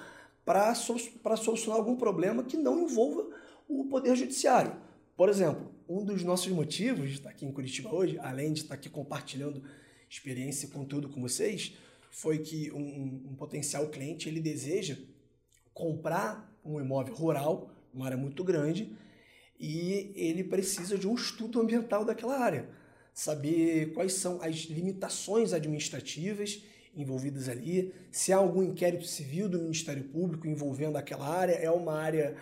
[0.45, 3.27] para solucionar algum problema que não envolva
[3.69, 4.86] o poder judiciário.
[5.17, 8.75] Por exemplo, um dos nossos motivos de estar aqui em Curitiba hoje, além de estar
[8.75, 9.63] aqui compartilhando
[10.11, 11.75] experiência e conteúdo com vocês,
[12.11, 14.97] foi que um, um potencial cliente ele deseja
[15.73, 18.95] comprar um imóvel rural, uma área muito grande,
[19.59, 22.69] e ele precisa de um estudo ambiental daquela área,
[23.15, 26.63] saber quais são as limitações administrativas
[26.95, 31.95] envolvidas ali, se há algum inquérito civil do Ministério Público envolvendo aquela área, é uma
[31.95, 32.37] área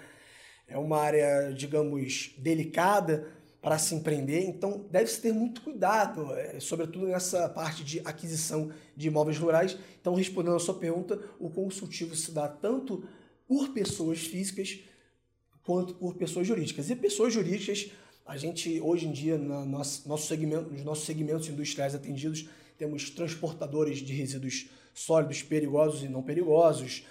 [0.67, 3.29] é uma área, digamos, delicada
[3.61, 9.09] para se empreender, então deve-se ter muito cuidado, é, sobretudo nessa parte de aquisição de
[9.09, 9.79] imóveis rurais.
[9.99, 13.09] Então, respondendo a sua pergunta, o consultivo se dá tanto
[13.49, 14.81] por pessoas físicas
[15.63, 16.91] quanto por pessoas jurídicas.
[16.91, 17.91] E pessoas jurídicas,
[18.27, 22.47] a gente hoje em dia, no nosso segmento, nos nossos segmentos industriais atendidos,
[22.77, 27.07] temos transportadores de resíduos sólidos perigosos e não perigosos,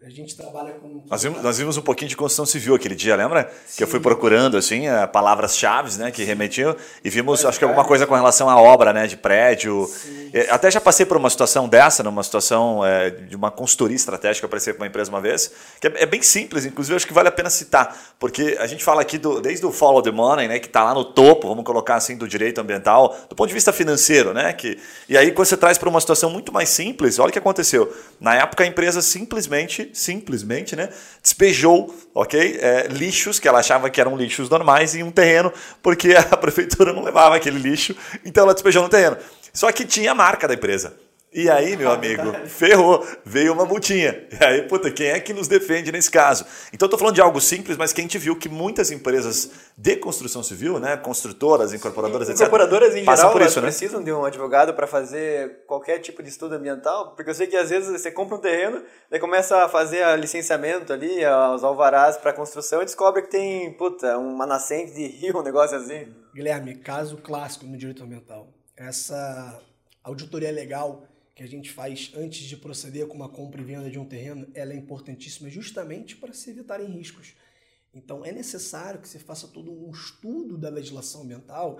[0.00, 1.02] a gente trabalha com.
[1.10, 3.50] Nós vimos, nós vimos um pouquinho de construção civil aquele dia, lembra?
[3.66, 3.78] Sim.
[3.78, 7.84] Que eu fui procurando, assim, eh, palavras-chave, né, que remetiam, e vimos, acho que alguma
[7.84, 9.86] coisa com relação à obra, né, de prédio.
[9.86, 10.30] Sim.
[10.32, 14.44] Eh, até já passei por uma situação dessa, numa situação é, de uma consultoria estratégica,
[14.44, 17.12] eu apareci com uma empresa uma vez, que é, é, bem simples, inclusive acho que
[17.12, 20.46] vale a pena citar, porque a gente fala aqui do, desde o follow the money,
[20.46, 23.54] né, que está lá no topo, vamos colocar assim, do direito ambiental, do ponto de
[23.54, 27.18] vista financeiro, né, que, e aí quando você traz para uma situação muito mais simples,
[27.18, 27.92] olha o que aconteceu.
[28.20, 30.88] Na época a empresa simplesmente simplesmente, né,
[31.22, 36.14] despejou, ok, é, lixos que ela achava que eram lixos normais em um terreno, porque
[36.30, 39.16] a prefeitura não levava aquele lixo, então ela despejou no terreno.
[39.52, 41.07] Só que tinha a marca da empresa.
[41.30, 44.26] E aí, meu amigo, ferrou, veio uma multinha.
[44.40, 46.46] E aí, puta, quem é que nos defende nesse caso?
[46.72, 49.96] Então, estou falando de algo simples, mas que a gente viu que muitas empresas de
[49.96, 52.46] construção civil, né, construtoras, incorporadoras, Sim, etc.
[52.46, 53.66] Incorporadoras, em geral, por isso, né?
[53.66, 57.56] precisam de um advogado para fazer qualquer tipo de estudo ambiental, porque eu sei que
[57.56, 61.18] às vezes você compra um terreno, daí começa a fazer a licenciamento ali,
[61.54, 65.76] os alvarás para construção e descobre que tem, puta, uma nascente de rio, um negócio
[65.76, 66.08] assim.
[66.34, 68.48] Guilherme, caso clássico no direito ambiental.
[68.76, 69.60] Essa
[70.02, 71.02] auditoria legal
[71.38, 74.48] que a gente faz antes de proceder com uma compra e venda de um terreno,
[74.54, 77.36] ela é importantíssima justamente para se evitarem riscos.
[77.94, 81.78] Então é necessário que se faça todo um estudo da legislação ambiental.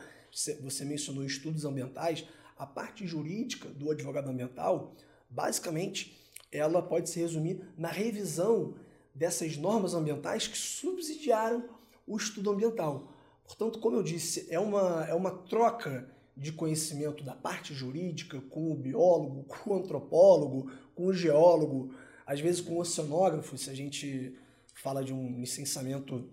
[0.60, 2.24] Você mencionou estudos ambientais.
[2.56, 4.94] A parte jurídica do advogado ambiental,
[5.28, 6.16] basicamente,
[6.52, 8.76] ela pode se resumir na revisão
[9.12, 11.68] dessas normas ambientais que subsidiaram
[12.06, 13.12] o estudo ambiental.
[13.44, 18.70] Portanto, como eu disse, é uma, é uma troca de conhecimento da parte jurídica com
[18.70, 21.92] o biólogo, com o antropólogo, com o geólogo,
[22.24, 24.38] às vezes com o oceanógrafo, se a gente
[24.74, 26.30] fala de um licenciamento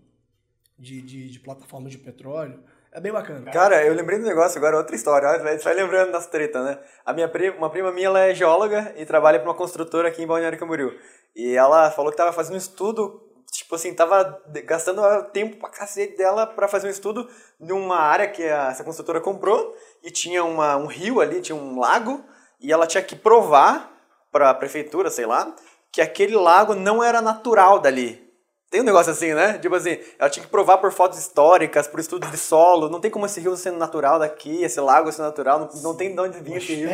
[0.77, 2.63] de, de, de plataforma de petróleo.
[2.91, 3.51] É bem bacana.
[3.51, 5.57] Cara, eu lembrei do negócio agora, outra história.
[5.57, 6.79] Você vai lembrando das tretas, né?
[7.03, 10.21] A minha prima, uma prima minha, ela é geóloga e trabalha para uma construtora aqui
[10.21, 10.93] em Balneário Camboriú.
[11.35, 16.17] E ela falou que estava fazendo um estudo tipo assim, tava gastando tempo pra cacete
[16.17, 17.29] dela para fazer um estudo
[17.59, 22.23] numa área que essa construtora comprou e tinha uma, um rio ali, tinha um lago,
[22.59, 23.91] e ela tinha que provar
[24.31, 25.55] para a prefeitura, sei lá,
[25.91, 28.24] que aquele lago não era natural dali.
[28.69, 29.57] Tem um negócio assim, né?
[29.59, 32.89] Tipo assim, ela tinha que provar por fotos históricas, por estudos de solo.
[32.89, 35.59] Não tem como esse rio sendo natural daqui, esse lago ser natural.
[35.59, 36.89] Não, não tem de onde vir esse rio.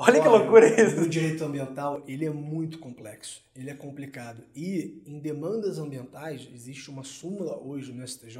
[0.00, 1.00] Olha que loucura isso.
[1.00, 3.42] O direito ambiental, ele é muito complexo.
[3.56, 4.44] Ele é complicado.
[4.54, 8.38] E em demandas ambientais, existe uma súmula hoje no STJ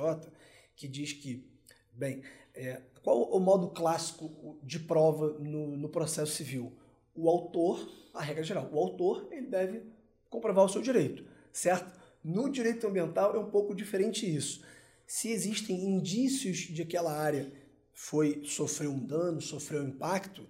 [0.77, 1.45] que diz que,
[1.93, 2.23] bem,
[2.55, 6.73] é, qual o modo clássico de prova no, no processo civil?
[7.15, 9.83] O autor, a regra geral, o autor ele deve
[10.31, 11.98] comprovar o seu direito, certo?
[12.29, 14.63] No direito ambiental é um pouco diferente isso.
[15.07, 17.51] Se existem indícios de que aquela área
[17.95, 20.47] foi sofreu um dano, sofreu um impacto,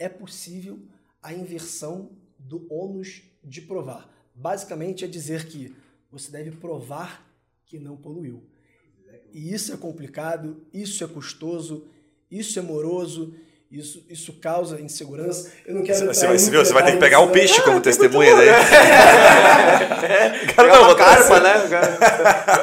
[0.00, 0.84] é possível
[1.22, 4.12] a inversão do ônus de provar.
[4.34, 5.72] Basicamente é dizer que
[6.10, 7.24] você deve provar
[7.66, 8.44] que não poluiu.
[9.32, 11.86] E isso é complicado, isso é custoso,
[12.28, 13.32] isso é moroso
[13.72, 15.50] isso, isso causa insegurança.
[15.66, 17.80] Eu não quero você, vai, você, viu, você vai ter que pegar o peixe como
[17.80, 18.48] testemunha daí.
[18.50, 21.54] é, cara, não, uma carpa, né?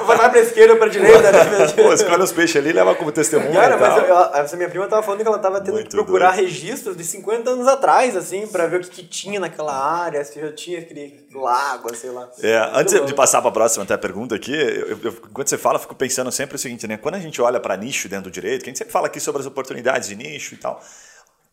[0.06, 1.32] Vai mais pra esquerda ou pra direita.
[1.32, 1.68] Né?
[1.76, 3.60] Pô, escolhe os peixes ali e leva como testemunha.
[3.60, 6.36] Cara, mas eu, essa minha prima tava falando que ela tava tendo Muito que procurar
[6.36, 6.46] doido.
[6.46, 10.40] registros de 50 anos atrás, assim, pra ver o que, que tinha naquela área, se
[10.40, 12.30] já tinha aquele lago, sei lá.
[12.44, 15.78] É, antes de passar pra próxima até a pergunta aqui, eu, eu, enquanto você fala,
[15.78, 16.98] eu fico pensando sempre o seguinte, né?
[16.98, 19.20] Quando a gente olha para nicho dentro do direito, que a gente sempre fala aqui
[19.20, 20.80] sobre as oportunidades de nicho e tal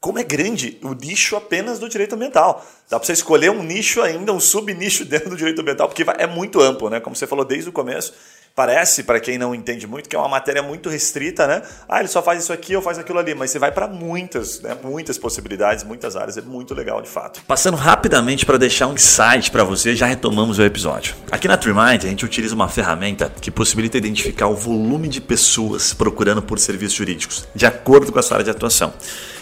[0.00, 2.64] como é grande o nicho apenas do direito ambiental.
[2.88, 6.26] Dá para você escolher um nicho ainda, um subnicho dentro do direito ambiental, porque é
[6.26, 7.00] muito amplo, né?
[7.00, 8.12] Como você falou desde o começo,
[8.56, 11.61] Parece, para quem não entende muito, que é uma matéria muito restrita, né?
[11.87, 14.62] Ah, ele só faz isso aqui ou faz aquilo ali, mas você vai para muitas,
[14.62, 14.74] né?
[14.82, 17.42] muitas possibilidades, muitas áreas, é muito legal de fato.
[17.46, 21.14] Passando rapidamente para deixar um insight para você, já retomamos o episódio.
[21.30, 25.92] Aqui na TreeMind a gente utiliza uma ferramenta que possibilita identificar o volume de pessoas
[25.92, 28.94] procurando por serviços jurídicos, de acordo com a sua área de atuação.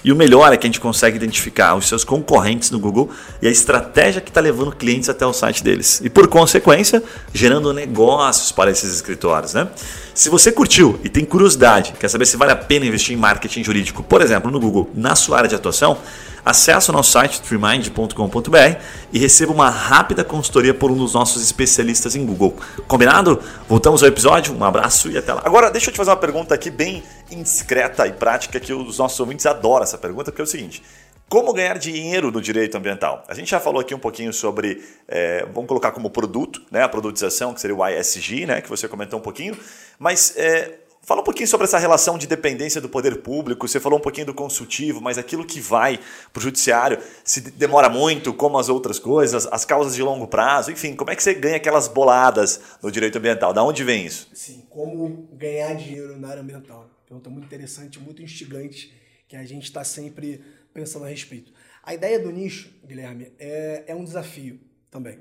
[0.04, 3.08] E o melhor é que a gente consegue identificar os seus concorrentes no Google
[3.40, 6.02] e a estratégia que está levando clientes até o site deles.
[6.04, 9.66] E por consequência, gerando negócios para esses escritórios, né?
[10.14, 13.64] Se você curtiu e tem curiosidade, quer saber se vale a pena investir em marketing
[13.64, 15.96] jurídico, por exemplo, no Google, na sua área de atuação,
[16.44, 18.78] acesse o nosso site treemind.com.br
[19.12, 22.57] e receba uma rápida consultoria por um dos nossos especialistas em Google.
[22.87, 23.40] Combinado?
[23.68, 25.42] Voltamos ao episódio, um abraço e até lá.
[25.44, 29.18] Agora, deixa eu te fazer uma pergunta aqui bem indiscreta e prática que os nossos
[29.18, 30.83] ouvintes adoram essa pergunta, porque é o seguinte.
[31.28, 33.24] Como ganhar dinheiro no direito ambiental?
[33.26, 36.88] A gente já falou aqui um pouquinho sobre, é, vamos colocar como produto, né, a
[36.88, 39.57] produtização, que seria o ISG, né, que você comentou um pouquinho,
[39.98, 43.68] mas é, Fala um pouquinho sobre essa relação de dependência do poder público.
[43.68, 46.00] Você falou um pouquinho do consultivo, mas aquilo que vai
[46.32, 50.72] para o judiciário se demora muito, como as outras coisas, as causas de longo prazo,
[50.72, 53.52] enfim, como é que você ganha aquelas boladas no direito ambiental?
[53.52, 54.30] Da onde vem isso?
[54.32, 56.88] Sim, como ganhar dinheiro na área ambiental.
[57.06, 58.90] Pergunta muito interessante, muito instigante,
[59.28, 61.52] que a gente está sempre pensando a respeito.
[61.82, 64.58] A ideia do nicho, Guilherme, é, é um desafio
[64.90, 65.18] também.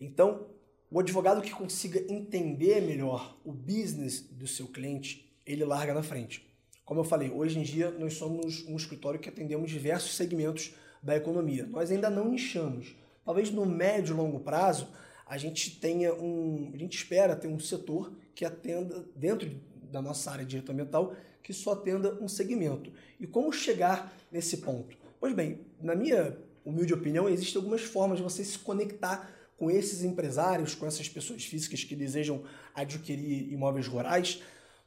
[0.00, 0.46] Então,
[0.92, 6.46] o advogado que consiga entender melhor o business do seu cliente, ele larga na frente.
[6.84, 11.16] Como eu falei, hoje em dia nós somos um escritório que atendemos diversos segmentos da
[11.16, 11.64] economia.
[11.64, 12.94] Nós ainda não nichamos.
[13.24, 14.88] Talvez no médio e longo prazo
[15.26, 19.50] a gente tenha um, a gente espera ter um setor que atenda dentro
[19.90, 22.92] da nossa área de direito ambiental que só atenda um segmento.
[23.18, 24.98] E como chegar nesse ponto?
[25.18, 30.02] Pois bem, na minha humilde opinião, existem algumas formas de você se conectar com esses
[30.02, 32.42] empresários, com essas pessoas físicas que desejam
[32.74, 34.42] adquirir imóveis rurais,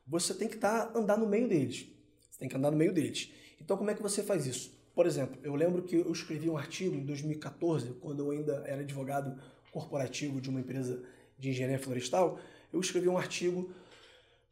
[0.05, 1.88] você tem que tá, andar no meio deles.
[2.29, 3.31] Você tem que andar no meio deles.
[3.61, 4.77] Então, como é que você faz isso?
[4.93, 8.81] Por exemplo, eu lembro que eu escrevi um artigo em 2014, quando eu ainda era
[8.81, 11.01] advogado corporativo de uma empresa
[11.39, 12.38] de engenharia florestal,
[12.73, 13.73] eu escrevi um artigo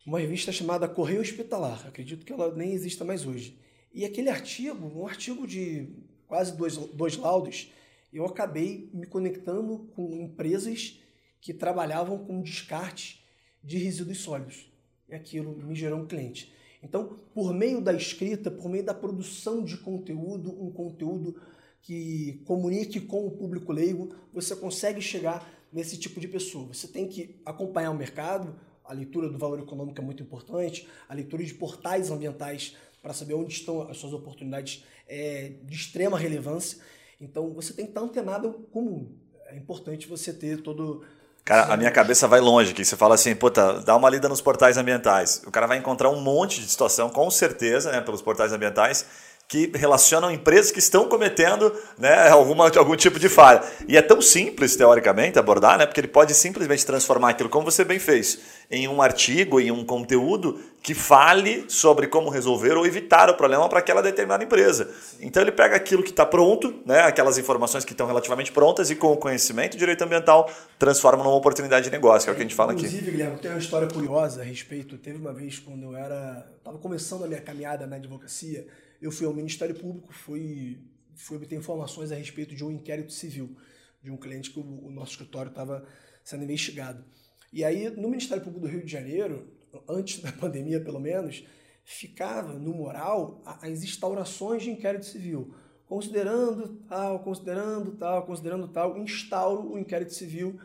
[0.05, 1.85] uma revista chamada Correio Hospitalar.
[1.85, 3.59] Acredito que ela nem exista mais hoje.
[3.93, 5.89] E aquele artigo, um artigo de
[6.29, 7.73] quase dois, dois laudos,
[8.17, 10.99] eu acabei me conectando com empresas
[11.41, 13.25] que trabalhavam com descarte
[13.63, 14.71] de resíduos sólidos.
[15.09, 16.53] E aquilo me gerou um cliente.
[16.81, 21.39] Então, por meio da escrita, por meio da produção de conteúdo, um conteúdo
[21.81, 26.67] que comunique com o público leigo, você consegue chegar nesse tipo de pessoa.
[26.67, 31.13] Você tem que acompanhar o mercado, a leitura do valor econômico é muito importante, a
[31.13, 36.79] leitura de portais ambientais para saber onde estão as suas oportunidades é, de extrema relevância.
[37.19, 39.11] Então você tem que estar antenado com o mundo.
[39.47, 41.03] É importante você ter todo.
[41.45, 42.85] Cara, a minha cabeça vai longe aqui.
[42.85, 45.41] Você fala assim, puta, dá uma lida nos portais ambientais.
[45.45, 49.05] O cara vai encontrar um monte de situação, com certeza, né, pelos portais ambientais,
[49.53, 53.61] que relacionam empresas que estão cometendo né, alguma, algum tipo de falha.
[53.87, 57.83] E é tão simples, teoricamente, abordar, né, porque ele pode simplesmente transformar aquilo, como você
[57.83, 58.39] bem fez,
[58.71, 63.69] em um artigo, em um conteúdo que fale sobre como resolver ou evitar o problema
[63.69, 64.89] para aquela determinada empresa.
[65.21, 68.95] Então ele pega aquilo que está pronto, né, aquelas informações que estão relativamente prontas e
[68.95, 72.41] com o conhecimento de direito ambiental transforma numa oportunidade de negócio, que é o que
[72.41, 72.87] a gente fala aqui.
[72.87, 74.97] Inclusive, Guilherme, tem uma história curiosa a respeito.
[74.97, 78.65] Teve uma vez quando eu era estava começando a minha caminhada na advocacia,
[79.03, 80.79] eu fui ao Ministério Público, fui,
[81.13, 83.55] fui obter informações a respeito de um inquérito civil
[84.01, 85.85] de um cliente que o, o nosso escritório estava
[86.23, 87.03] sendo investigado.
[87.51, 89.47] E aí, no Ministério Público do Rio de Janeiro,
[89.89, 91.45] antes da pandemia pelo menos,
[91.83, 95.53] ficava no moral as instaurações de inquérito civil.
[95.85, 100.59] Considerando tal, considerando tal, considerando tal, instauro o inquérito civil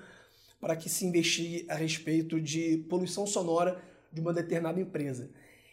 [0.61, 5.31] para que se investigue a respeito de poluição sonora de uma determinada empresa.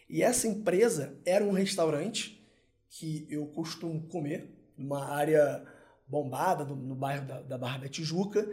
[0.08, 2.35] E essa empresa era um restaurante
[2.88, 5.64] que eu costumo comer, numa área
[6.06, 8.48] bombada, no, no bairro da, da, Barra da Tijuca,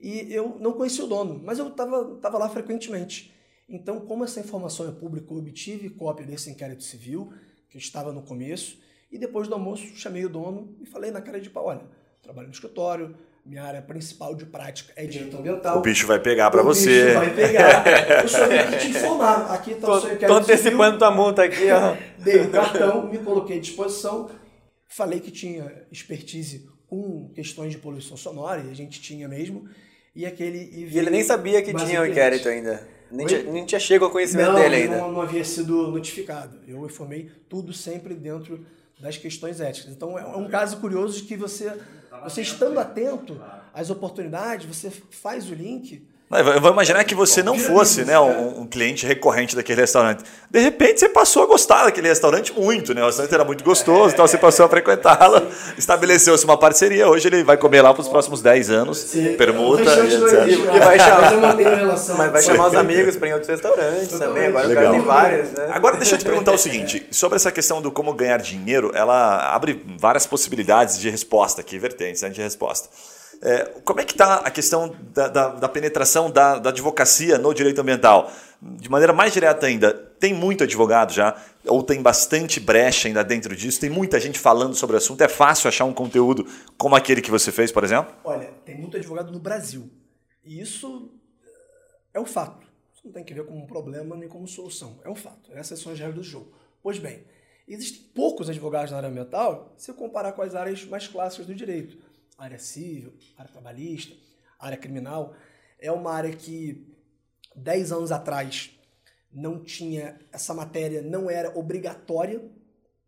[0.00, 3.32] e eu não conhecia o dono, mas eu estava tava lá frequentemente.
[3.68, 7.32] Então, como essa informação é pública, eu obtive cópia desse inquérito civil,
[7.68, 8.78] que estava no começo,
[9.10, 11.86] e depois do almoço chamei o dono e falei na cara de pau, olha,
[12.22, 15.78] trabalho no escritório, minha área principal de prática é direito ambiental.
[15.78, 17.02] O bicho vai pegar para você.
[17.02, 17.84] O bicho vai pegar.
[18.22, 19.52] Eu só vim aqui te informar.
[19.52, 21.96] Aqui está o seu Tô antecipando tua multa aqui, ó.
[22.22, 24.30] Dei o cartão, me coloquei à disposição.
[24.88, 29.68] Falei que tinha expertise com questões de poluição sonora, e a gente tinha mesmo.
[30.14, 30.58] E aquele.
[30.58, 32.86] E, e ele nem sabia que tinha o um inquérito ainda.
[33.10, 34.98] Nem tinha, nem tinha chegado ao conhecimento não, dele ainda.
[34.98, 36.60] Não, não havia sido notificado.
[36.66, 38.64] Eu informei tudo sempre dentro
[39.00, 39.92] das questões éticas.
[39.92, 41.72] Então é um caso curioso de que você
[42.22, 43.40] você estando atento
[43.72, 48.62] às oportunidades, você faz o link eu vou imaginar que você não fosse né, um,
[48.62, 50.24] um, cliente recorrente daquele restaurante.
[50.50, 53.02] De repente você passou a gostar daquele restaurante muito, né?
[53.02, 57.06] O restaurante era muito gostoso, então você passou a frequentá-lo, estabeleceu-se uma parceria.
[57.06, 59.34] Hoje ele vai comer lá para os próximos 10 anos, Sim.
[59.34, 60.74] permuta e etc.
[60.74, 61.56] E vai chamar,
[62.16, 64.46] mas vai chamar os amigos para ir em outros restaurantes também.
[64.46, 64.82] Agora Legal.
[64.82, 65.68] o cara tem vários, né?
[65.70, 69.54] Agora deixa eu te perguntar o seguinte: sobre essa questão do como ganhar dinheiro, ela
[69.54, 72.88] abre várias possibilidades de resposta aqui, vertentes né, de resposta.
[73.44, 77.52] É, como é que está a questão da, da, da penetração da, da, advocacia no
[77.52, 78.30] direito ambiental?
[78.62, 81.36] De maneira mais direta ainda, Tem muito advogado já,
[81.66, 83.80] ou tem bastante brecha ainda dentro disso?
[83.80, 85.20] Tem muita gente falando sobre o assunto?
[85.22, 86.46] É fácil achar um conteúdo
[86.78, 88.14] como aquele que você fez, por exemplo?
[88.22, 89.90] Olha, tem muito advogado no Brasil.
[90.44, 91.10] E isso
[92.14, 92.64] é um fato.
[92.94, 95.00] Isso não tem que ver com um problema nem como solução.
[95.04, 95.50] É um fato.
[95.52, 96.52] Essas são as regras do jogo.
[96.80, 97.24] Pois bem,
[97.66, 102.11] existem poucos advogados na área ambiental se comparar com as áreas mais clássicas do direito.
[102.42, 104.16] Área civil, área trabalhista,
[104.58, 105.32] área criminal.
[105.78, 106.92] É uma área que
[107.54, 108.76] 10 anos atrás
[109.32, 112.42] não tinha essa matéria, não era obrigatória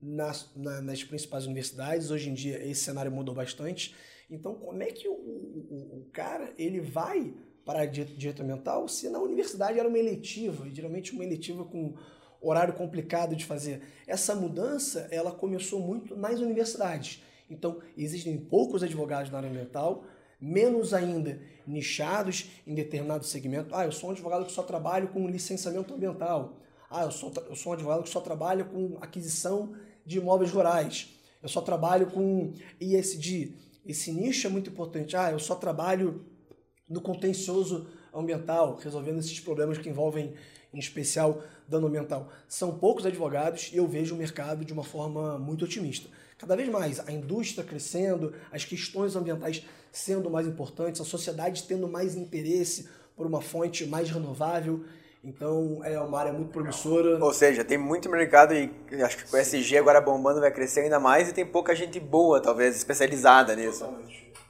[0.01, 2.13] nas, na, nas principais universidades.
[2.13, 3.97] Hoje em dia esse cenário mudou bastante.
[4.31, 9.19] Então, como é que o, o, o cara ele vai para direito ambiental se na
[9.19, 11.97] universidade era uma eletiva, e geralmente uma eletiva com
[12.41, 13.83] horário complicado de fazer?
[14.07, 17.21] Essa mudança ela começou muito nas universidades.
[17.49, 20.05] Então, existem poucos advogados na área ambiental,
[20.41, 23.75] menos ainda nichados em determinado segmento.
[23.75, 26.59] Ah, eu sou um advogado que só trabalho com licenciamento ambiental.
[26.91, 29.75] Ah, eu sou, eu sou um advogado que só trabalha com aquisição
[30.05, 31.09] de imóveis rurais.
[31.43, 33.53] Eu só trabalho com ISD.
[33.87, 35.17] Esse nicho é muito importante.
[35.17, 36.25] Ah, eu só trabalho
[36.89, 40.35] no contencioso ambiental, resolvendo esses problemas que envolvem,
[40.73, 42.31] em especial, dano ambiental.
[42.49, 46.09] São poucos advogados e eu vejo o mercado de uma forma muito otimista.
[46.37, 51.87] Cada vez mais a indústria crescendo, as questões ambientais sendo mais importantes, a sociedade tendo
[51.87, 54.85] mais interesse por uma fonte mais renovável.
[55.25, 57.23] Então é uma área muito promissora.
[57.25, 58.71] Ou seja, tem muito mercado e
[59.03, 61.99] acho que com o SG agora bombando vai crescer ainda mais e tem pouca gente
[61.99, 63.89] boa, talvez, especializada nisso.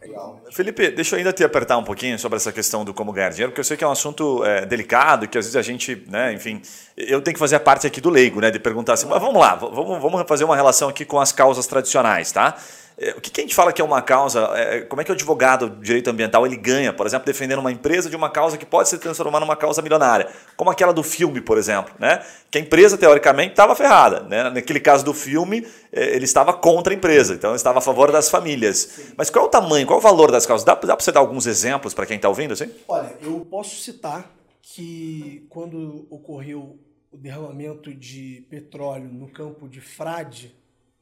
[0.02, 0.42] Legal.
[0.52, 3.52] Felipe, deixa eu ainda te apertar um pouquinho sobre essa questão do como ganhar dinheiro,
[3.52, 6.34] porque eu sei que é um assunto é, delicado, que às vezes a gente, né,
[6.34, 6.60] enfim,
[6.94, 9.40] eu tenho que fazer a parte aqui do leigo, né, de perguntar assim, mas vamos
[9.40, 12.54] lá, vamos, vamos fazer uma relação aqui com as causas tradicionais, tá?
[12.96, 14.40] É, o que a gente fala que é uma causa?
[14.54, 17.72] É, como é que o advogado do direito ambiental ele ganha, por exemplo, defendendo uma
[17.72, 21.40] empresa de uma causa que pode se transformar numa causa milionária, como aquela do filme,
[21.40, 22.24] por exemplo, né?
[22.50, 24.48] Que a empresa teoricamente estava ferrada, né?
[24.50, 28.12] Naquele caso do filme, é, ele estava contra a empresa, então ele estava a favor
[28.12, 29.12] das famílias.
[29.16, 30.64] Mas qual é o tamanho, qual é o valor das causas?
[30.64, 32.70] Dá, dá para você dar alguns exemplos para quem está ouvindo, assim?
[32.86, 34.30] Olha, eu posso citar
[34.62, 36.78] que quando ocorreu
[37.10, 40.54] o derramamento de petróleo no campo de Frade,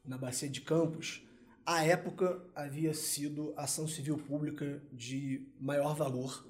[0.04, 1.22] na bacia de Campos
[1.64, 6.44] à época, havia sido a ação civil pública de maior valor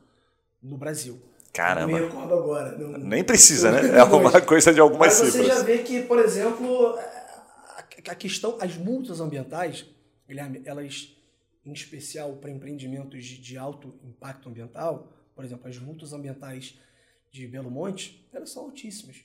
[0.62, 1.20] no Brasil.
[1.52, 1.92] Caramba.
[1.92, 2.78] Não me recordo agora.
[2.78, 3.98] Não, Nem precisa, né?
[3.98, 5.34] É uma coisa de algumas Mas cifras.
[5.34, 6.98] você já vê que, por exemplo,
[8.08, 9.86] a questão, as multas ambientais,
[10.26, 11.14] Guilherme, elas,
[11.64, 16.78] em especial para empreendimentos de, de alto impacto ambiental, por exemplo, as multas ambientais
[17.30, 19.16] de Belo Monte, elas são altíssimas.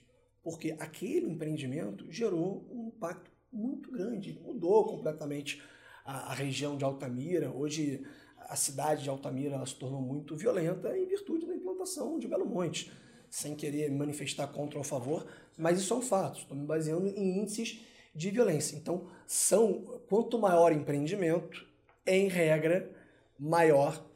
[0.43, 5.61] Porque aquele empreendimento gerou um impacto muito grande, mudou completamente
[6.07, 7.51] a, a região de Altamira.
[7.51, 8.01] Hoje
[8.39, 12.89] a cidade de Altamira se tornou muito violenta em virtude da implantação de Belo Monte,
[13.29, 15.27] sem querer manifestar contra ou a favor,
[15.57, 16.39] mas isso é um fato.
[16.39, 17.81] Estou me baseando em índices
[18.15, 18.77] de violência.
[18.77, 21.67] Então, são quanto maior empreendimento,
[22.05, 22.89] em regra,
[23.37, 24.06] maior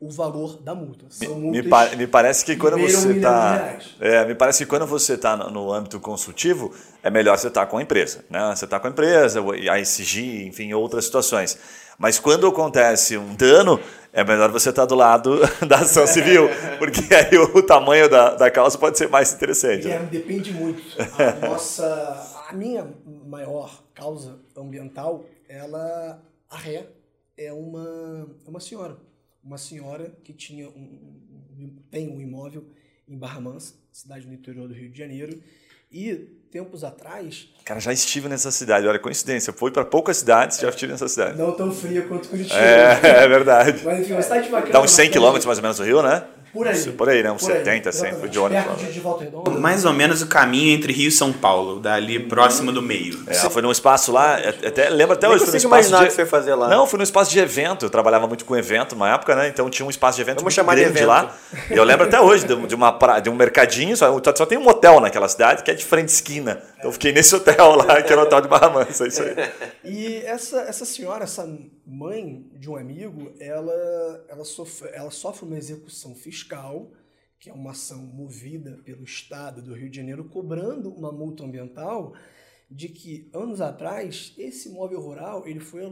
[0.00, 1.04] o valor da multa.
[1.36, 5.36] Me, pa me, parece que quando você está, é, me parece que quando você está
[5.36, 8.50] no, no, âmbito consultivo é melhor você estar tá com a empresa, né?
[8.56, 11.58] Você está com a empresa, a SG, enfim, outras situações.
[11.98, 13.78] Mas quando acontece um dano,
[14.10, 15.38] é melhor você estar tá do lado
[15.68, 16.48] da ação civil,
[16.78, 19.86] porque aí o, tamanho da, da causa pode ser mais interessante.
[19.86, 20.82] É, depende muito.
[21.44, 22.88] A nossa, a minha
[23.26, 26.86] maior causa ambiental, ela a ré
[27.36, 28.96] é uma, é uma senhora
[29.42, 31.20] uma senhora que tinha um,
[31.58, 32.64] um, tem um imóvel
[33.08, 35.42] em Barra Mansa, cidade no interior do Rio de Janeiro,
[35.92, 36.14] e
[36.50, 37.48] tempos atrás.
[37.64, 39.52] Cara, já estive nessa cidade, olha, coincidência.
[39.52, 41.36] Foi para poucas cidades, já estive nessa cidade.
[41.36, 42.58] Não tão fria quanto Curitiba.
[42.58, 43.82] É, é verdade.
[43.84, 44.72] Mas enfim, uma cidade bacana.
[44.72, 46.24] Dá uns 100 quilômetros mais ou menos do Rio, né?
[46.52, 46.82] Por aí.
[46.92, 47.30] Por aí, né?
[47.30, 48.78] Uns 70, 100, foi de ônibus.
[48.78, 49.50] De, de Volta Redonda.
[49.52, 53.22] Mais ou menos o caminho entre Rio e São Paulo, dali próximo do meio.
[53.26, 56.04] É, foi num espaço lá, até, lembra até hoje, foi num consigo espaço imaginar de...
[56.04, 56.68] o que você fazer lá.
[56.68, 59.48] Não, foi num espaço de evento, eu trabalhava muito com evento na época, né?
[59.48, 61.08] Então tinha um espaço de evento Vamos muito chamar de grande evento.
[61.08, 61.34] lá.
[61.70, 64.58] E eu lembro até hoje de, de uma, pra- de um mercadinho, só, só tem
[64.58, 66.60] um hotel naquela cidade que é de frente esquina.
[66.78, 69.34] Então eu fiquei nesse hotel lá, que era o hotel de Barra Mansa, isso aí.
[69.84, 71.46] E essa, essa senhora, essa
[71.90, 76.90] mãe de um amigo, ela, ela, sofre, ela sofre uma execução fiscal,
[77.38, 82.14] que é uma ação movida pelo Estado do Rio de Janeiro, cobrando uma multa ambiental
[82.70, 85.82] de que, anos atrás, esse imóvel rural ele foi,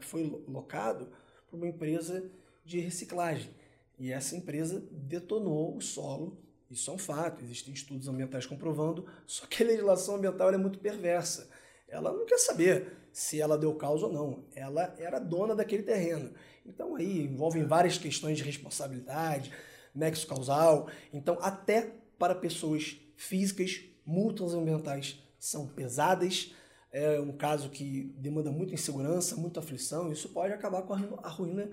[0.00, 1.08] foi lo- locado
[1.50, 2.30] por uma empresa
[2.64, 3.50] de reciclagem.
[3.98, 9.46] E essa empresa detonou o solo isso é um fato, existem estudos ambientais comprovando, só
[9.46, 11.48] que a legislação ambiental é muito perversa.
[11.86, 14.44] Ela não quer saber se ela deu causa ou não.
[14.54, 16.32] Ela era dona daquele terreno.
[16.66, 19.52] Então aí envolvem várias questões de responsabilidade,
[19.94, 20.88] nexo causal.
[21.12, 26.52] Então até para pessoas físicas multas ambientais são pesadas,
[26.90, 31.70] é um caso que demanda muita insegurança, muita aflição, isso pode acabar com a ruína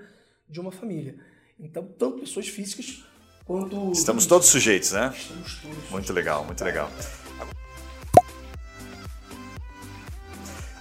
[0.47, 1.17] de uma família.
[1.59, 3.03] Então, tanto pessoas físicas
[3.45, 3.91] quanto.
[3.91, 5.13] Estamos todos sujeitos, né?
[5.15, 6.09] Estamos todos Muito sujeitos.
[6.09, 6.89] legal, muito legal.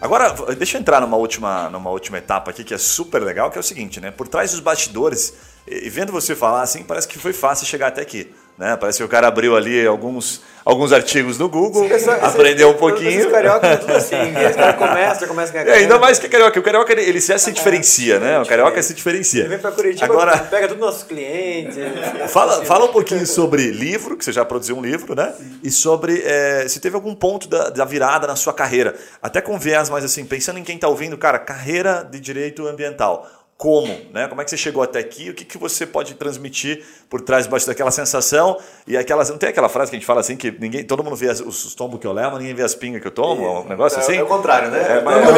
[0.00, 3.58] Agora, deixa eu entrar numa última, numa última etapa aqui que é super legal, que
[3.58, 4.10] é o seguinte, né?
[4.10, 5.34] Por trás dos bastidores,
[5.66, 8.32] e vendo você falar assim, parece que foi fácil chegar até aqui.
[8.60, 8.76] Né?
[8.76, 11.88] Parece que o cara abriu ali alguns, alguns artigos no Google,
[12.20, 13.24] aprendeu um pouquinho.
[13.24, 16.60] Os carioca tudo assim, os caras começam, começam a É, ainda mais que carioca.
[16.60, 18.38] O carioca ele, ele já se diferencia, né?
[18.38, 19.40] O carioca se diferencia.
[19.40, 21.74] Ele vem pra Curitiba, Agora, pega todos os nossos clientes.
[22.28, 25.32] fala, fala um pouquinho sobre livro, que você já produziu um livro, né?
[25.64, 28.94] E sobre é, se teve algum ponto da, da virada na sua carreira.
[29.22, 33.26] Até com viés, mas assim, pensando em quem está ouvindo, cara, carreira de direito ambiental
[33.60, 34.26] como, né?
[34.26, 35.28] Como é que você chegou até aqui?
[35.28, 39.68] O que, que você pode transmitir por trás daquela sensação e aquelas não tem aquela
[39.68, 42.06] frase que a gente fala assim que ninguém, todo mundo vê as, os tombos que
[42.06, 44.16] eu levo, ninguém vê as pingas que eu tomo, é um negócio é, assim.
[44.16, 44.80] É o contrário, né?
[44.80, 45.34] É, mas é mundo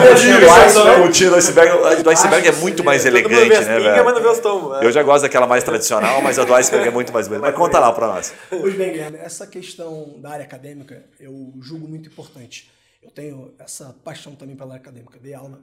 [0.00, 4.04] vê o tiro do iceberg, do iceberg é muito mais elegante, né, velho?
[4.04, 4.82] mas não vê os tombos.
[4.82, 7.48] Eu já gosto daquela mais tradicional, mas a do iceberg é muito mais bonita.
[7.48, 8.32] Mas conta lá para nós.
[8.48, 12.70] Pois bem, Guilherme, essa questão da área acadêmica eu julgo muito importante.
[13.02, 15.18] Eu tenho essa paixão também pela área acadêmica.
[15.20, 15.58] Dei aula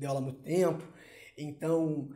[0.00, 0.82] dei aula há muito tempo.
[1.36, 2.10] Então,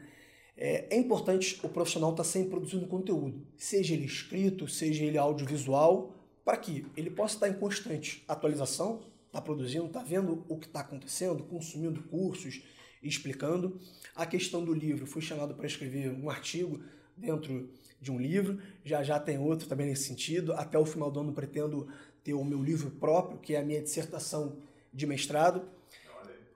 [0.57, 5.19] é, é importante o profissional estar tá sempre produzindo conteúdo, seja ele escrito, seja ele
[5.19, 6.15] audiovisual,
[6.45, 10.81] para que ele possa estar em constante atualização, está produzindo, está vendo o que está
[10.81, 12.63] acontecendo, consumindo cursos,
[13.03, 13.81] explicando.
[14.15, 16.81] A questão do livro, fui chamado para escrever um artigo
[17.17, 17.71] dentro
[18.01, 20.53] de um livro, já já tem outro também nesse sentido.
[20.53, 21.89] Até o final do ano pretendo
[22.23, 24.59] ter o meu livro próprio, que é a minha dissertação
[24.93, 25.63] de mestrado.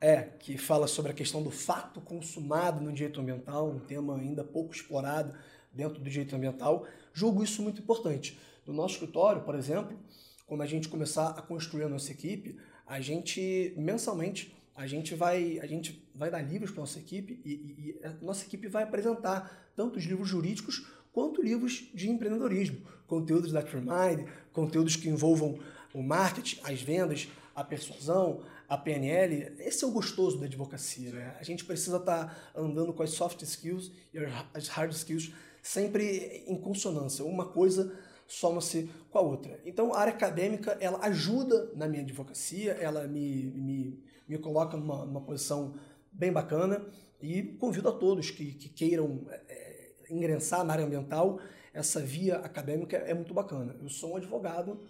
[0.01, 4.45] É, que fala sobre a questão do fato consumado no direito ambiental, um tema ainda
[4.45, 5.37] pouco explorado
[5.73, 6.87] dentro do direito ambiental.
[7.13, 8.39] Julgo isso muito importante.
[8.65, 9.99] No nosso escritório, por exemplo,
[10.47, 15.59] quando a gente começar a construir a nossa equipe, a gente, mensalmente, a gente vai,
[15.61, 18.85] a gente vai dar livros para nossa equipe e, e, e, a nossa equipe vai
[18.85, 25.59] apresentar tanto os livros jurídicos quanto livros de empreendedorismo, conteúdos da TreeMind, conteúdos que envolvam
[25.93, 31.37] o marketing, as vendas, a persuasão, a PNL, esse é o gostoso da advocacia, né?
[31.41, 34.19] A gente precisa estar tá andando com as soft skills e
[34.53, 37.25] as hard skills sempre em consonância.
[37.25, 39.59] Uma coisa soma-se com a outra.
[39.65, 45.07] Então, a área acadêmica, ela ajuda na minha advocacia, ela me, me, me coloca numa,
[45.07, 45.75] numa posição
[46.13, 46.87] bem bacana
[47.23, 51.41] e convido a todos que, que queiram é, ingressar na área ambiental,
[51.73, 53.75] essa via acadêmica é muito bacana.
[53.81, 54.83] Eu sou um advogado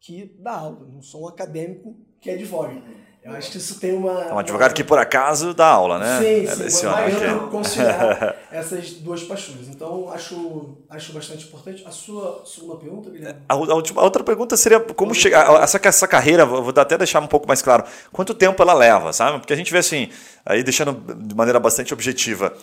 [0.00, 2.82] que dá aula, não sou um acadêmico que advoga.
[3.22, 4.22] Eu acho que isso tem uma.
[4.24, 6.18] É um advogado que por acaso dá aula, né?
[6.18, 6.62] Sim, sim.
[6.62, 7.48] Leciona, okay.
[7.50, 9.68] conciliar essas duas paixões.
[9.68, 11.84] Então, acho, acho bastante importante.
[11.86, 13.40] A sua segunda pergunta, Guilherme?
[13.46, 15.62] A, última, a outra pergunta seria como chegar.
[15.62, 17.84] Essa, essa carreira, vou até deixar um pouco mais claro.
[18.10, 19.38] Quanto tempo ela leva, sabe?
[19.38, 20.08] Porque a gente vê assim,
[20.44, 22.54] aí deixando de maneira bastante objetiva.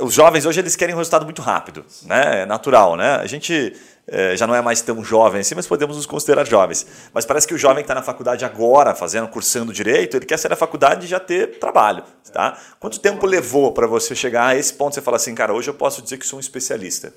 [0.00, 2.42] Os jovens hoje eles querem um resultado muito rápido, né?
[2.42, 3.16] É natural, né?
[3.16, 3.95] A gente é,
[4.36, 6.86] já não é mais tão jovem assim, mas podemos nos considerar jovens.
[7.12, 10.38] Mas parece que o jovem que está na faculdade agora, fazendo, cursando direito, ele quer
[10.38, 12.04] sair da faculdade e já ter trabalho.
[12.32, 12.60] Tá?
[12.78, 15.74] Quanto tempo levou para você chegar a esse ponto você falar assim, cara, hoje eu
[15.74, 17.12] posso dizer que sou um especialista?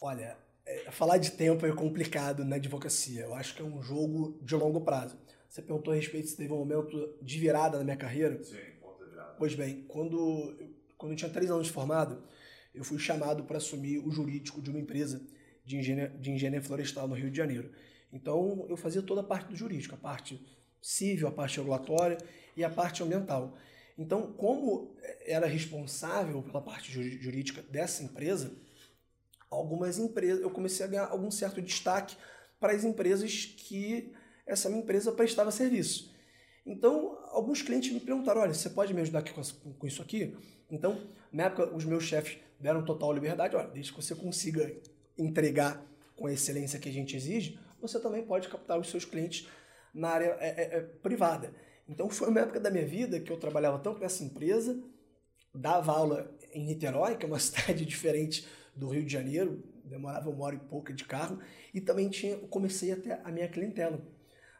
[0.00, 0.36] Olha,
[0.66, 3.22] é, falar de tempo é complicado na advocacia.
[3.22, 5.16] Eu acho que é um jogo de longo prazo.
[5.48, 8.42] Você perguntou a respeito se teve um momento de virada na minha carreira.
[8.42, 9.34] Sim, ponto de virada.
[9.38, 10.56] Pois bem, quando,
[10.98, 12.22] quando eu tinha três anos de formado,
[12.74, 15.20] eu fui chamado para assumir o jurídico de uma empresa
[15.64, 17.70] de engenharia, de engenharia florestal no Rio de Janeiro.
[18.12, 20.40] Então, eu fazia toda a parte do jurídico, a parte
[20.80, 22.18] civil, a parte regulatória
[22.56, 23.56] e a parte ambiental.
[23.96, 28.52] Então, como era responsável pela parte jurídica dessa empresa,
[29.50, 32.16] algumas empresas, eu comecei a ganhar algum certo destaque
[32.58, 34.12] para as empresas que
[34.46, 36.12] essa minha empresa prestava serviço.
[36.64, 39.42] Então, alguns clientes me perguntaram: olha, você pode me ajudar aqui com,
[39.74, 40.36] com isso aqui?
[40.70, 44.72] Então, na época, os meus chefes deram total liberdade: olha, desde que você consiga
[45.18, 45.84] entregar
[46.16, 49.48] com a excelência que a gente exige, você também pode captar os seus clientes
[49.92, 51.52] na área é, é, é, privada.
[51.88, 54.80] Então foi uma época da minha vida que eu trabalhava tanto nessa empresa,
[55.54, 60.44] dava aula em Niterói, que é uma cidade diferente do Rio de Janeiro, demorava uma
[60.44, 61.38] hora e pouca de carro,
[61.74, 64.00] e também tinha, comecei até a minha clientela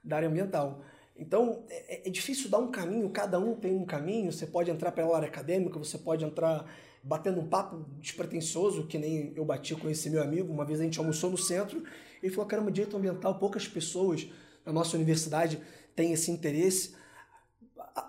[0.04, 0.82] da área ambiental.
[1.16, 4.92] Então é, é difícil dar um caminho, cada um tem um caminho, você pode entrar
[4.92, 6.68] pela área acadêmica, você pode entrar
[7.02, 10.52] batendo um papo despretensioso, que nem eu bati com esse meu amigo.
[10.52, 11.82] Uma vez a gente almoçou no centro
[12.22, 14.28] e falou: caramba, direito ambiental, poucas pessoas
[14.64, 15.60] na nossa universidade
[15.96, 16.94] têm esse interesse.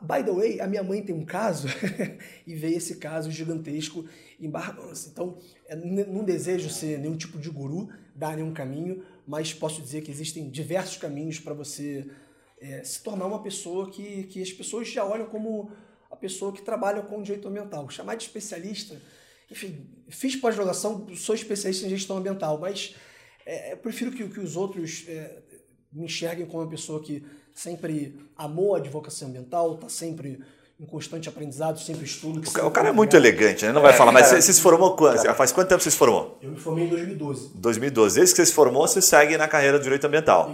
[0.02, 1.68] By the way, a minha mãe tem um caso
[2.48, 4.06] e veio esse caso gigantesco
[4.40, 5.08] em Barbados.
[5.08, 5.38] Então,
[5.68, 10.12] é, não desejo ser nenhum tipo de guru, dar nenhum caminho, mas posso dizer que
[10.12, 12.10] existem diversos caminhos para você
[12.62, 15.72] é, se tornar uma pessoa que, que as pessoas já olham como
[16.14, 17.90] a pessoa que trabalha com direito ambiental.
[17.90, 19.02] Chamar de especialista,
[19.50, 22.96] enfim, fiz pós-graduação, sou especialista em gestão ambiental, mas
[23.46, 25.42] é, eu prefiro que, que os outros é,
[25.92, 30.40] me enxerguem como uma pessoa que sempre amou a advocacia ambiental, está sempre
[30.84, 32.42] em constante aprendizado, sempre estudo.
[32.62, 33.72] O, o cara é muito elegante, né?
[33.72, 35.18] Não vai é, falar, mas você, você se formou quando?
[35.34, 36.38] Faz quanto tempo você se formou?
[36.42, 37.52] Eu me formei em 2012.
[37.56, 38.16] 2012.
[38.16, 40.52] Desde que você se formou, você segue na carreira do direito ambiental.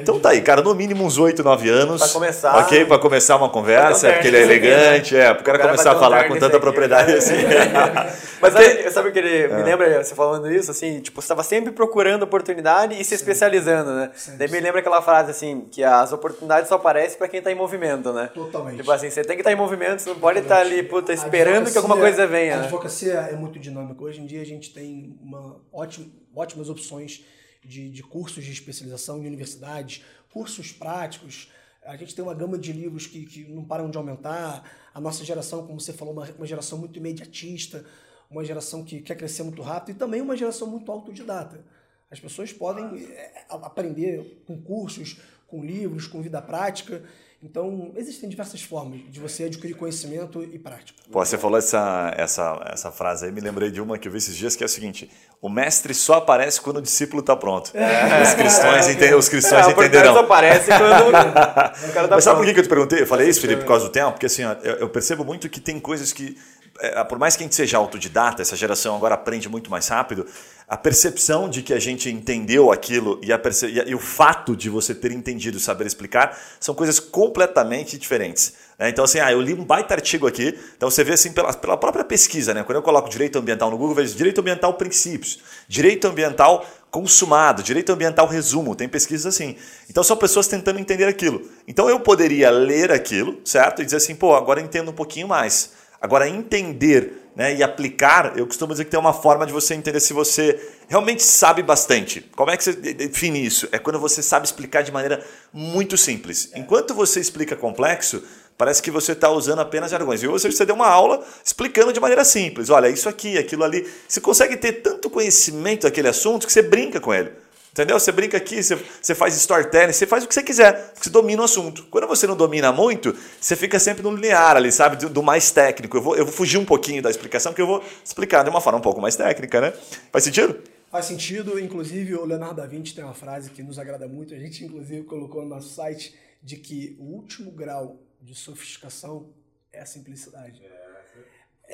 [0.00, 2.00] Então tá aí, cara, no mínimo uns 8, 9 anos.
[2.00, 2.56] Pra começar.
[2.58, 5.92] Ok, pra começar uma conversa, é porque ele é elegante, é, pro cara, cara começar
[5.92, 7.18] a falar com tanta propriedade né?
[7.18, 7.34] assim.
[8.40, 9.64] mas sabe, sabe o que ele me é.
[9.64, 14.10] lembra, você falando isso, assim, tipo, você estava sempre procurando oportunidade e se especializando, né?
[14.14, 17.50] Sim, Daí me lembra aquela frase assim, que as oportunidades só aparecem para quem tá
[17.50, 18.30] em movimento, né?
[18.32, 18.76] Totalmente.
[18.76, 20.82] Tipo assim, você tem que estar tá em movimento, você não pode estar tá ali,
[20.82, 22.56] puta, esperando que alguma coisa venha.
[22.56, 24.02] A advocacia é muito dinâmica.
[24.02, 27.24] Hoje em dia a gente tem uma ótima, ótimas opções
[27.64, 31.50] de, de cursos de especialização em universidades, cursos práticos.
[31.82, 34.70] A gente tem uma gama de livros que, que não param de aumentar.
[34.92, 37.84] A nossa geração, como você falou, uma, uma geração muito imediatista,
[38.30, 41.64] uma geração que quer crescer muito rápido e também uma geração muito autodidata.
[42.10, 47.02] As pessoas podem é, aprender com cursos, com livros, com vida prática.
[47.44, 50.98] Então, existem diversas formas de você adquirir conhecimento e prática.
[51.12, 54.16] Pô, você falou essa, essa, essa frase aí, me lembrei de uma que eu vi
[54.16, 55.10] esses dias, que é o seguinte,
[55.42, 57.70] o mestre só aparece quando o discípulo está pronto.
[57.76, 60.14] É, os cristãos, é, entendem, os cristãos é, entenderão.
[60.14, 61.08] só aparece quando
[61.90, 63.02] o cara tá Mas sabe por que eu te perguntei?
[63.02, 64.12] Eu falei isso, Felipe, por causa do tempo?
[64.12, 66.63] Porque assim, ó, eu, eu percebo muito que tem coisas que é,
[67.08, 70.26] por mais que a gente seja autodidata, essa geração agora aprende muito mais rápido,
[70.66, 73.40] a percepção de que a gente entendeu aquilo e, a
[73.86, 78.54] e, o fato de você ter entendido e saber explicar são coisas completamente diferentes.
[78.78, 78.88] Né?
[78.88, 81.76] Então, assim, ah, eu li um baita artigo aqui, então você vê assim pela, pela
[81.76, 82.64] própria pesquisa, né?
[82.64, 87.92] quando eu coloco direito ambiental no Google, vejo direito ambiental princípios, direito ambiental consumado, direito
[87.92, 89.56] ambiental resumo, tem pesquisas assim.
[89.90, 91.42] Então são pessoas tentando entender aquilo.
[91.68, 93.82] Então eu poderia ler aquilo, certo?
[93.82, 95.72] E dizer assim, pô, agora eu entendo um pouquinho mais.
[96.04, 100.00] Agora, entender né, e aplicar, eu costumo dizer que tem uma forma de você entender
[100.00, 102.20] se você realmente sabe bastante.
[102.36, 103.66] Como é que você define isso?
[103.72, 106.50] É quando você sabe explicar de maneira muito simples.
[106.54, 108.22] Enquanto você explica complexo,
[108.58, 110.22] parece que você está usando apenas jargões.
[110.22, 112.68] E você, você deu uma aula explicando de maneira simples.
[112.68, 113.90] Olha, isso aqui, aquilo ali.
[114.06, 117.32] Você consegue ter tanto conhecimento daquele assunto que você brinca com ele.
[117.74, 117.98] Entendeu?
[117.98, 121.42] Você brinca aqui, você, você faz storytelling, você faz o que você quiser, você domina
[121.42, 121.84] o assunto.
[121.90, 124.94] Quando você não domina muito, você fica sempre no linear ali, sabe?
[124.94, 125.96] Do, do, mais técnico.
[125.96, 128.60] Eu vou, eu vou fugir um pouquinho da explicação, porque eu vou explicar de uma
[128.60, 129.72] forma um pouco mais técnica, né?
[130.12, 130.56] Faz sentido?
[130.88, 131.58] Faz sentido.
[131.58, 134.32] Inclusive, o Leonardo da Vinci tem uma frase que nos agrada muito.
[134.34, 139.30] A gente, inclusive, colocou no nosso site de que o último grau de sofisticação
[139.72, 140.62] é a simplicidade.
[140.64, 140.83] É.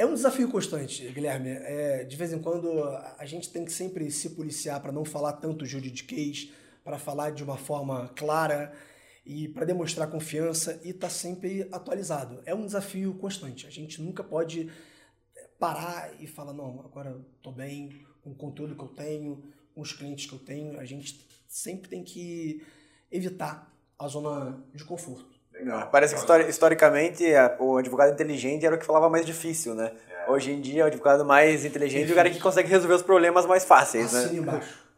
[0.00, 1.50] É um desafio constante, Guilherme.
[1.50, 2.82] É, de vez em quando
[3.18, 6.50] a gente tem que sempre se policiar para não falar tanto juridiquês,
[6.82, 8.72] para falar de uma forma clara
[9.26, 12.40] e para demonstrar confiança e estar tá sempre atualizado.
[12.46, 13.66] É um desafio constante.
[13.66, 14.70] A gente nunca pode
[15.36, 19.44] é, parar e falar, não, agora estou bem com o conteúdo que eu tenho,
[19.74, 20.80] com os clientes que eu tenho.
[20.80, 22.64] A gente sempre tem que
[23.12, 25.39] evitar a zona de conforto.
[25.60, 25.88] Legal.
[25.92, 27.24] Parece que historicamente
[27.58, 29.92] o advogado inteligente era o que falava mais difícil, né?
[30.26, 30.30] É.
[30.30, 33.46] Hoje em dia, o advogado mais inteligente é o cara que consegue resolver os problemas
[33.46, 34.30] mais fáceis, né?
[34.32, 34.90] embaixo.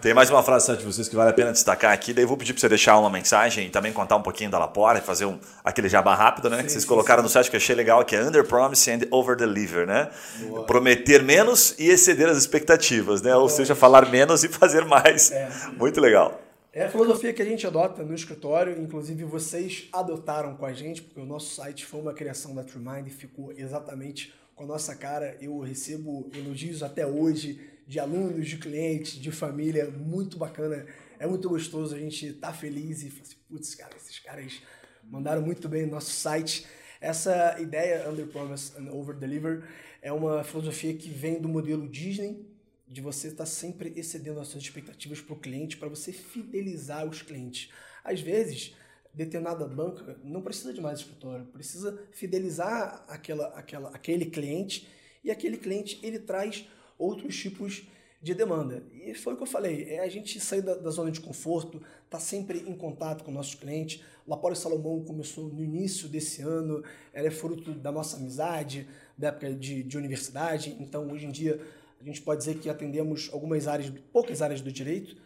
[0.00, 2.38] Tem mais uma frase de vocês que vale a pena destacar aqui, daí eu vou
[2.38, 5.26] pedir para você deixar uma mensagem e também contar um pouquinho da Lapora e fazer
[5.26, 6.56] um, aquele jabá rápido, né?
[6.56, 7.24] Sim, que vocês sim, colocaram sim.
[7.24, 10.08] no site que eu achei legal, que é Under Promise and Over Deliver, né?
[10.38, 10.64] Boa.
[10.64, 13.32] Prometer menos e exceder as expectativas, né?
[13.32, 13.42] Boa.
[13.42, 15.30] Ou seja, falar menos e fazer mais.
[15.30, 15.50] É.
[15.78, 16.40] Muito legal.
[16.74, 21.02] É a filosofia que a gente adota no escritório, inclusive vocês adotaram com a gente,
[21.02, 24.96] porque o nosso site foi uma criação da TrueMind e ficou exatamente com a nossa
[24.96, 25.36] cara.
[25.38, 30.86] Eu recebo elogios até hoje de alunos, de clientes, de família, muito bacana.
[31.18, 34.62] É muito gostoso, a gente tá feliz e fala assim, putz, cara, esses caras
[35.04, 36.66] mandaram muito bem no nosso site.
[37.02, 39.62] Essa ideia, Under Promise and Over Deliver,
[40.00, 42.50] é uma filosofia que vem do modelo Disney,
[42.92, 47.08] de você estar tá sempre excedendo as suas expectativas para o cliente, para você fidelizar
[47.08, 47.70] os clientes.
[48.04, 48.74] Às vezes,
[49.14, 54.86] determinada banca não precisa de mais escritório, precisa fidelizar aquela, aquela, aquele cliente
[55.24, 56.68] e aquele cliente ele traz
[56.98, 57.86] outros tipos
[58.20, 58.84] de demanda.
[58.92, 61.82] E foi o que eu falei, é a gente sair da, da zona de conforto,
[62.08, 64.02] tá sempre em contato com nossos clientes.
[64.28, 68.86] Lapore Salomão começou no início desse ano, ela é fruto da nossa amizade,
[69.18, 71.60] da época de, de universidade, então hoje em dia
[72.02, 75.16] a gente pode dizer que atendemos algumas áreas, poucas áreas do direito.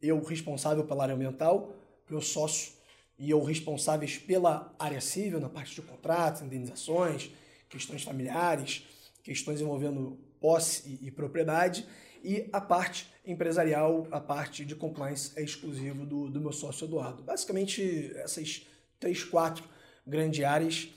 [0.00, 1.74] Eu responsável pela área ambiental,
[2.08, 2.72] meu sócio
[3.18, 7.30] e ou responsáveis pela área civil, na parte de contratos, indenizações,
[7.68, 8.84] questões familiares,
[9.22, 11.86] questões envolvendo posse e, e propriedade,
[12.22, 17.22] e a parte empresarial, a parte de compliance é exclusivo do, do meu sócio Eduardo.
[17.22, 18.66] Basicamente, essas
[18.98, 19.64] três, quatro
[20.06, 20.88] grandes áreas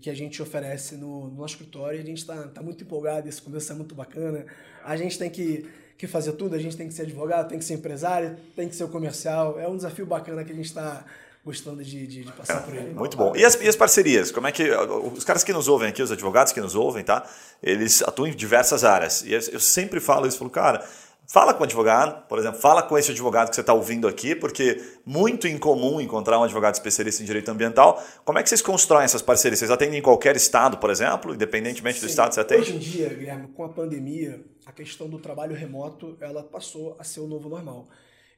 [0.00, 2.00] que a gente oferece no, no nosso escritório.
[2.00, 4.46] A gente está tá muito empolgado, esse começo é muito bacana.
[4.84, 5.68] A gente tem que,
[5.98, 8.76] que fazer tudo, a gente tem que ser advogado, tem que ser empresário, tem que
[8.76, 9.58] ser comercial.
[9.58, 11.04] É um desafio bacana que a gente está
[11.44, 12.94] gostando de, de, de passar por ele.
[12.94, 13.34] Muito bom.
[13.34, 14.30] E as, e as parcerias?
[14.30, 14.70] Como é que.
[14.70, 17.28] Os caras que nos ouvem aqui, os advogados que nos ouvem, tá?
[17.62, 19.22] Eles atuam em diversas áreas.
[19.22, 20.88] E eu sempre falo isso, falo, cara.
[21.32, 24.34] Fala com o advogado, por exemplo, fala com esse advogado que você está ouvindo aqui,
[24.34, 28.04] porque muito incomum encontrar um advogado especialista em direito ambiental.
[28.22, 29.58] Como é que vocês constroem essas parcerias?
[29.58, 32.06] Vocês atendem em qualquer estado, por exemplo, independentemente Sim.
[32.06, 32.60] do estado que você atende?
[32.60, 37.04] Hoje em dia, Guilherme, com a pandemia, a questão do trabalho remoto ela passou a
[37.04, 37.88] ser o novo normal.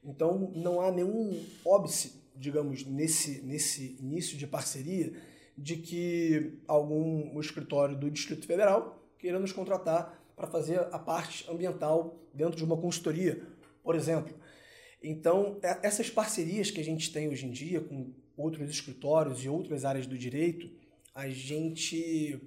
[0.01, 5.13] Então, não há nenhum óbice digamos, nesse, nesse início de parceria,
[5.57, 12.19] de que algum escritório do Distrito Federal queira nos contratar para fazer a parte ambiental
[12.33, 13.41] dentro de uma consultoria,
[13.83, 14.35] por exemplo.
[15.01, 19.49] Então, é, essas parcerias que a gente tem hoje em dia com outros escritórios e
[19.49, 20.69] outras áreas do direito,
[21.13, 22.41] a gente.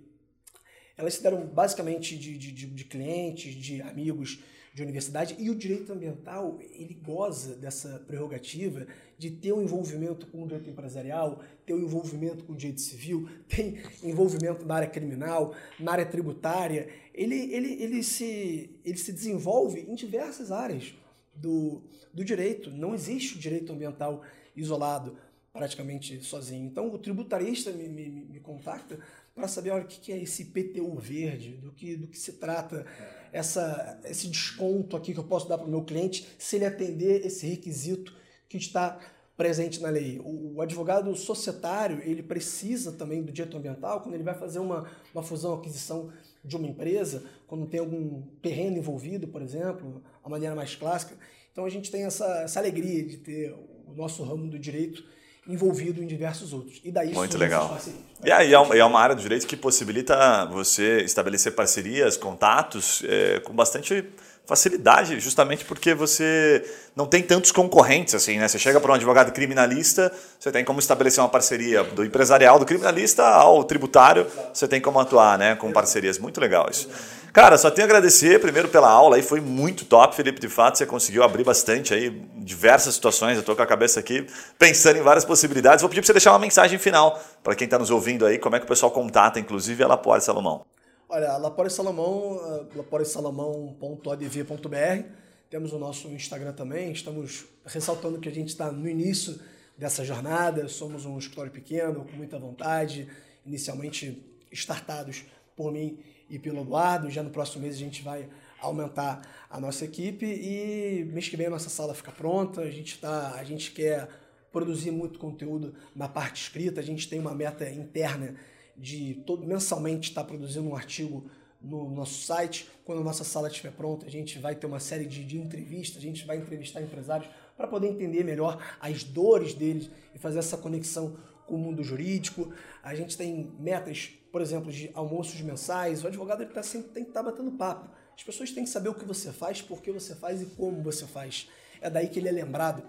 [0.96, 4.42] Elas se deram basicamente de, de, de clientes, de amigos
[4.74, 8.86] de universidade e o direito ambiental ele goza dessa prerrogativa
[9.18, 13.28] de ter um envolvimento com o direito empresarial, ter um envolvimento com o direito civil,
[13.48, 19.80] tem envolvimento na área criminal, na área tributária, ele, ele, ele, se, ele se desenvolve
[19.80, 20.94] em diversas áreas
[21.34, 21.82] do,
[22.14, 22.70] do direito.
[22.70, 24.22] Não existe o direito ambiental
[24.54, 25.16] isolado
[25.52, 26.66] praticamente sozinho.
[26.66, 28.98] Então o tributarista me, me, me contacta
[29.38, 32.84] para saber olha, o que é esse PTU verde, do que, do que se trata
[33.32, 37.24] essa, esse desconto aqui que eu posso dar para o meu cliente se ele atender
[37.24, 38.12] esse requisito
[38.48, 38.98] que está
[39.36, 40.18] presente na lei.
[40.18, 44.90] O, o, advogado societário, ele precisa também do direito ambiental quando ele vai fazer uma,
[45.14, 46.12] uma fusão, aquisição
[46.44, 51.16] de uma empresa, quando tem algum terreno envolvido, por exemplo, a maneira mais clássica.
[51.52, 53.54] Então a gente tem essa, essa alegria de ter
[53.86, 55.04] o nosso ramo do direito
[55.48, 56.78] envolvido em diversos outros.
[56.84, 57.78] E daí Muito legal.
[58.22, 63.54] E aí é uma área do direito que possibilita você estabelecer parcerias, contatos é, com
[63.54, 64.04] bastante
[64.48, 66.64] facilidade, justamente porque você
[66.96, 68.48] não tem tantos concorrentes assim, né?
[68.48, 72.64] Você chega para um advogado criminalista, você tem como estabelecer uma parceria do empresarial do
[72.64, 76.18] criminalista ao tributário, você tem como atuar, né, com parcerias.
[76.18, 76.88] Muito legal isso.
[77.30, 80.78] Cara, só tenho a agradecer primeiro pela aula aí, foi muito top, Felipe, de fato,
[80.78, 84.26] você conseguiu abrir bastante aí diversas situações, eu tô com a cabeça aqui
[84.58, 85.82] pensando em várias possibilidades.
[85.82, 88.56] Vou pedir para você deixar uma mensagem final para quem está nos ouvindo aí, como
[88.56, 90.64] é que o pessoal contata, inclusive, a Lapore Salomão.
[91.10, 95.08] Olha, Lapore Salomão, laporesalomão.odv.br.
[95.48, 96.92] Temos o nosso Instagram também.
[96.92, 99.40] Estamos ressaltando que a gente está no início
[99.74, 100.68] dessa jornada.
[100.68, 103.08] Somos um escritório pequeno, com muita vontade.
[103.46, 105.24] Inicialmente startados
[105.56, 105.98] por mim
[106.28, 107.08] e pelo Eduardo.
[107.08, 108.28] Já no próximo mês a gente vai
[108.60, 112.60] aumentar a nossa equipe e mês que vem a nossa sala fica pronta.
[112.60, 114.10] A gente, tá, a gente quer
[114.52, 116.82] produzir muito conteúdo na parte escrita.
[116.82, 118.36] A gente tem uma meta interna
[118.78, 121.28] de todo mensalmente estar produzindo um artigo
[121.60, 122.68] no nosso site.
[122.84, 125.98] Quando a nossa sala estiver pronta, a gente vai ter uma série de, de entrevistas,
[125.98, 130.56] a gente vai entrevistar empresários para poder entender melhor as dores deles e fazer essa
[130.56, 131.16] conexão
[131.46, 132.52] com o mundo jurídico.
[132.82, 136.04] A gente tem metas, por exemplo, de almoços mensais.
[136.04, 137.90] O advogado ele tá sempre, tem que estar tá batendo papo.
[138.16, 140.82] As pessoas têm que saber o que você faz, por que você faz e como
[140.82, 141.48] você faz.
[141.80, 142.82] É daí que ele é lembrado.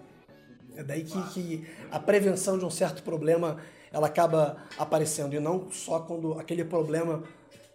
[0.76, 3.60] É daí que, que a prevenção de um certo problema
[3.92, 7.22] ela acaba aparecendo e não só quando aquele problema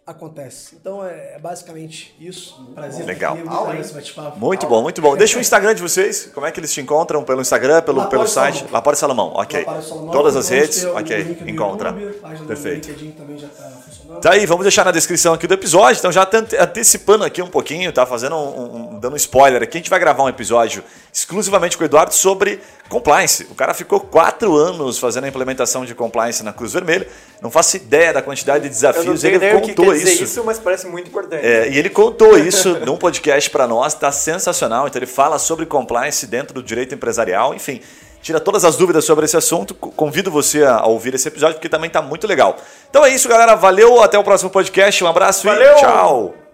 [0.06, 0.76] acontece.
[0.76, 2.64] Então é, é basicamente isso.
[2.74, 3.04] Prazer.
[3.04, 3.36] Legal.
[4.36, 5.16] Muito, bom, muito bom.
[5.16, 6.30] Deixa o Instagram de vocês.
[6.32, 7.24] Como é que eles te encontram?
[7.24, 8.58] Pelo Instagram, pelo, Lapore pelo site?
[8.58, 8.72] Salomão.
[8.72, 9.32] Lapore Salomão.
[9.34, 9.64] Ok.
[9.64, 10.12] Lapore Salomão.
[10.12, 10.84] Todas as redes?
[10.84, 11.38] Ok.
[11.46, 11.90] Encontra.
[11.90, 12.88] YouTube, Perfeito.
[12.88, 13.85] LinkedIn também já funcionando.
[14.22, 15.98] Tá aí, vamos deixar na descrição aqui do episódio.
[15.98, 18.06] Então, já tá ante- antecipando aqui um pouquinho, tá?
[18.06, 19.76] Fazendo um, um- dando um spoiler aqui.
[19.76, 20.82] A gente vai gravar um episódio
[21.12, 23.46] exclusivamente com o Eduardo sobre compliance.
[23.50, 27.06] O cara ficou quatro anos fazendo a implementação de compliance na Cruz Vermelha.
[27.42, 29.20] Não faço ideia da quantidade de Eu não desafios.
[29.20, 30.24] tenho Ele que contou dizer isso.
[30.24, 31.44] isso, mas parece muito importante.
[31.44, 34.86] É, e ele contou isso num podcast para nós, tá sensacional.
[34.86, 37.80] Então ele fala sobre compliance dentro do direito empresarial, enfim,
[38.26, 39.72] tira todas as dúvidas sobre esse assunto.
[39.74, 42.56] Co- Convido você a ouvir esse episódio porque também tá muito legal.
[42.90, 43.54] Então é isso, galera.
[43.54, 45.02] Valeu, até o próximo podcast.
[45.04, 45.72] Um abraço Valeu!
[45.76, 46.45] e tchau.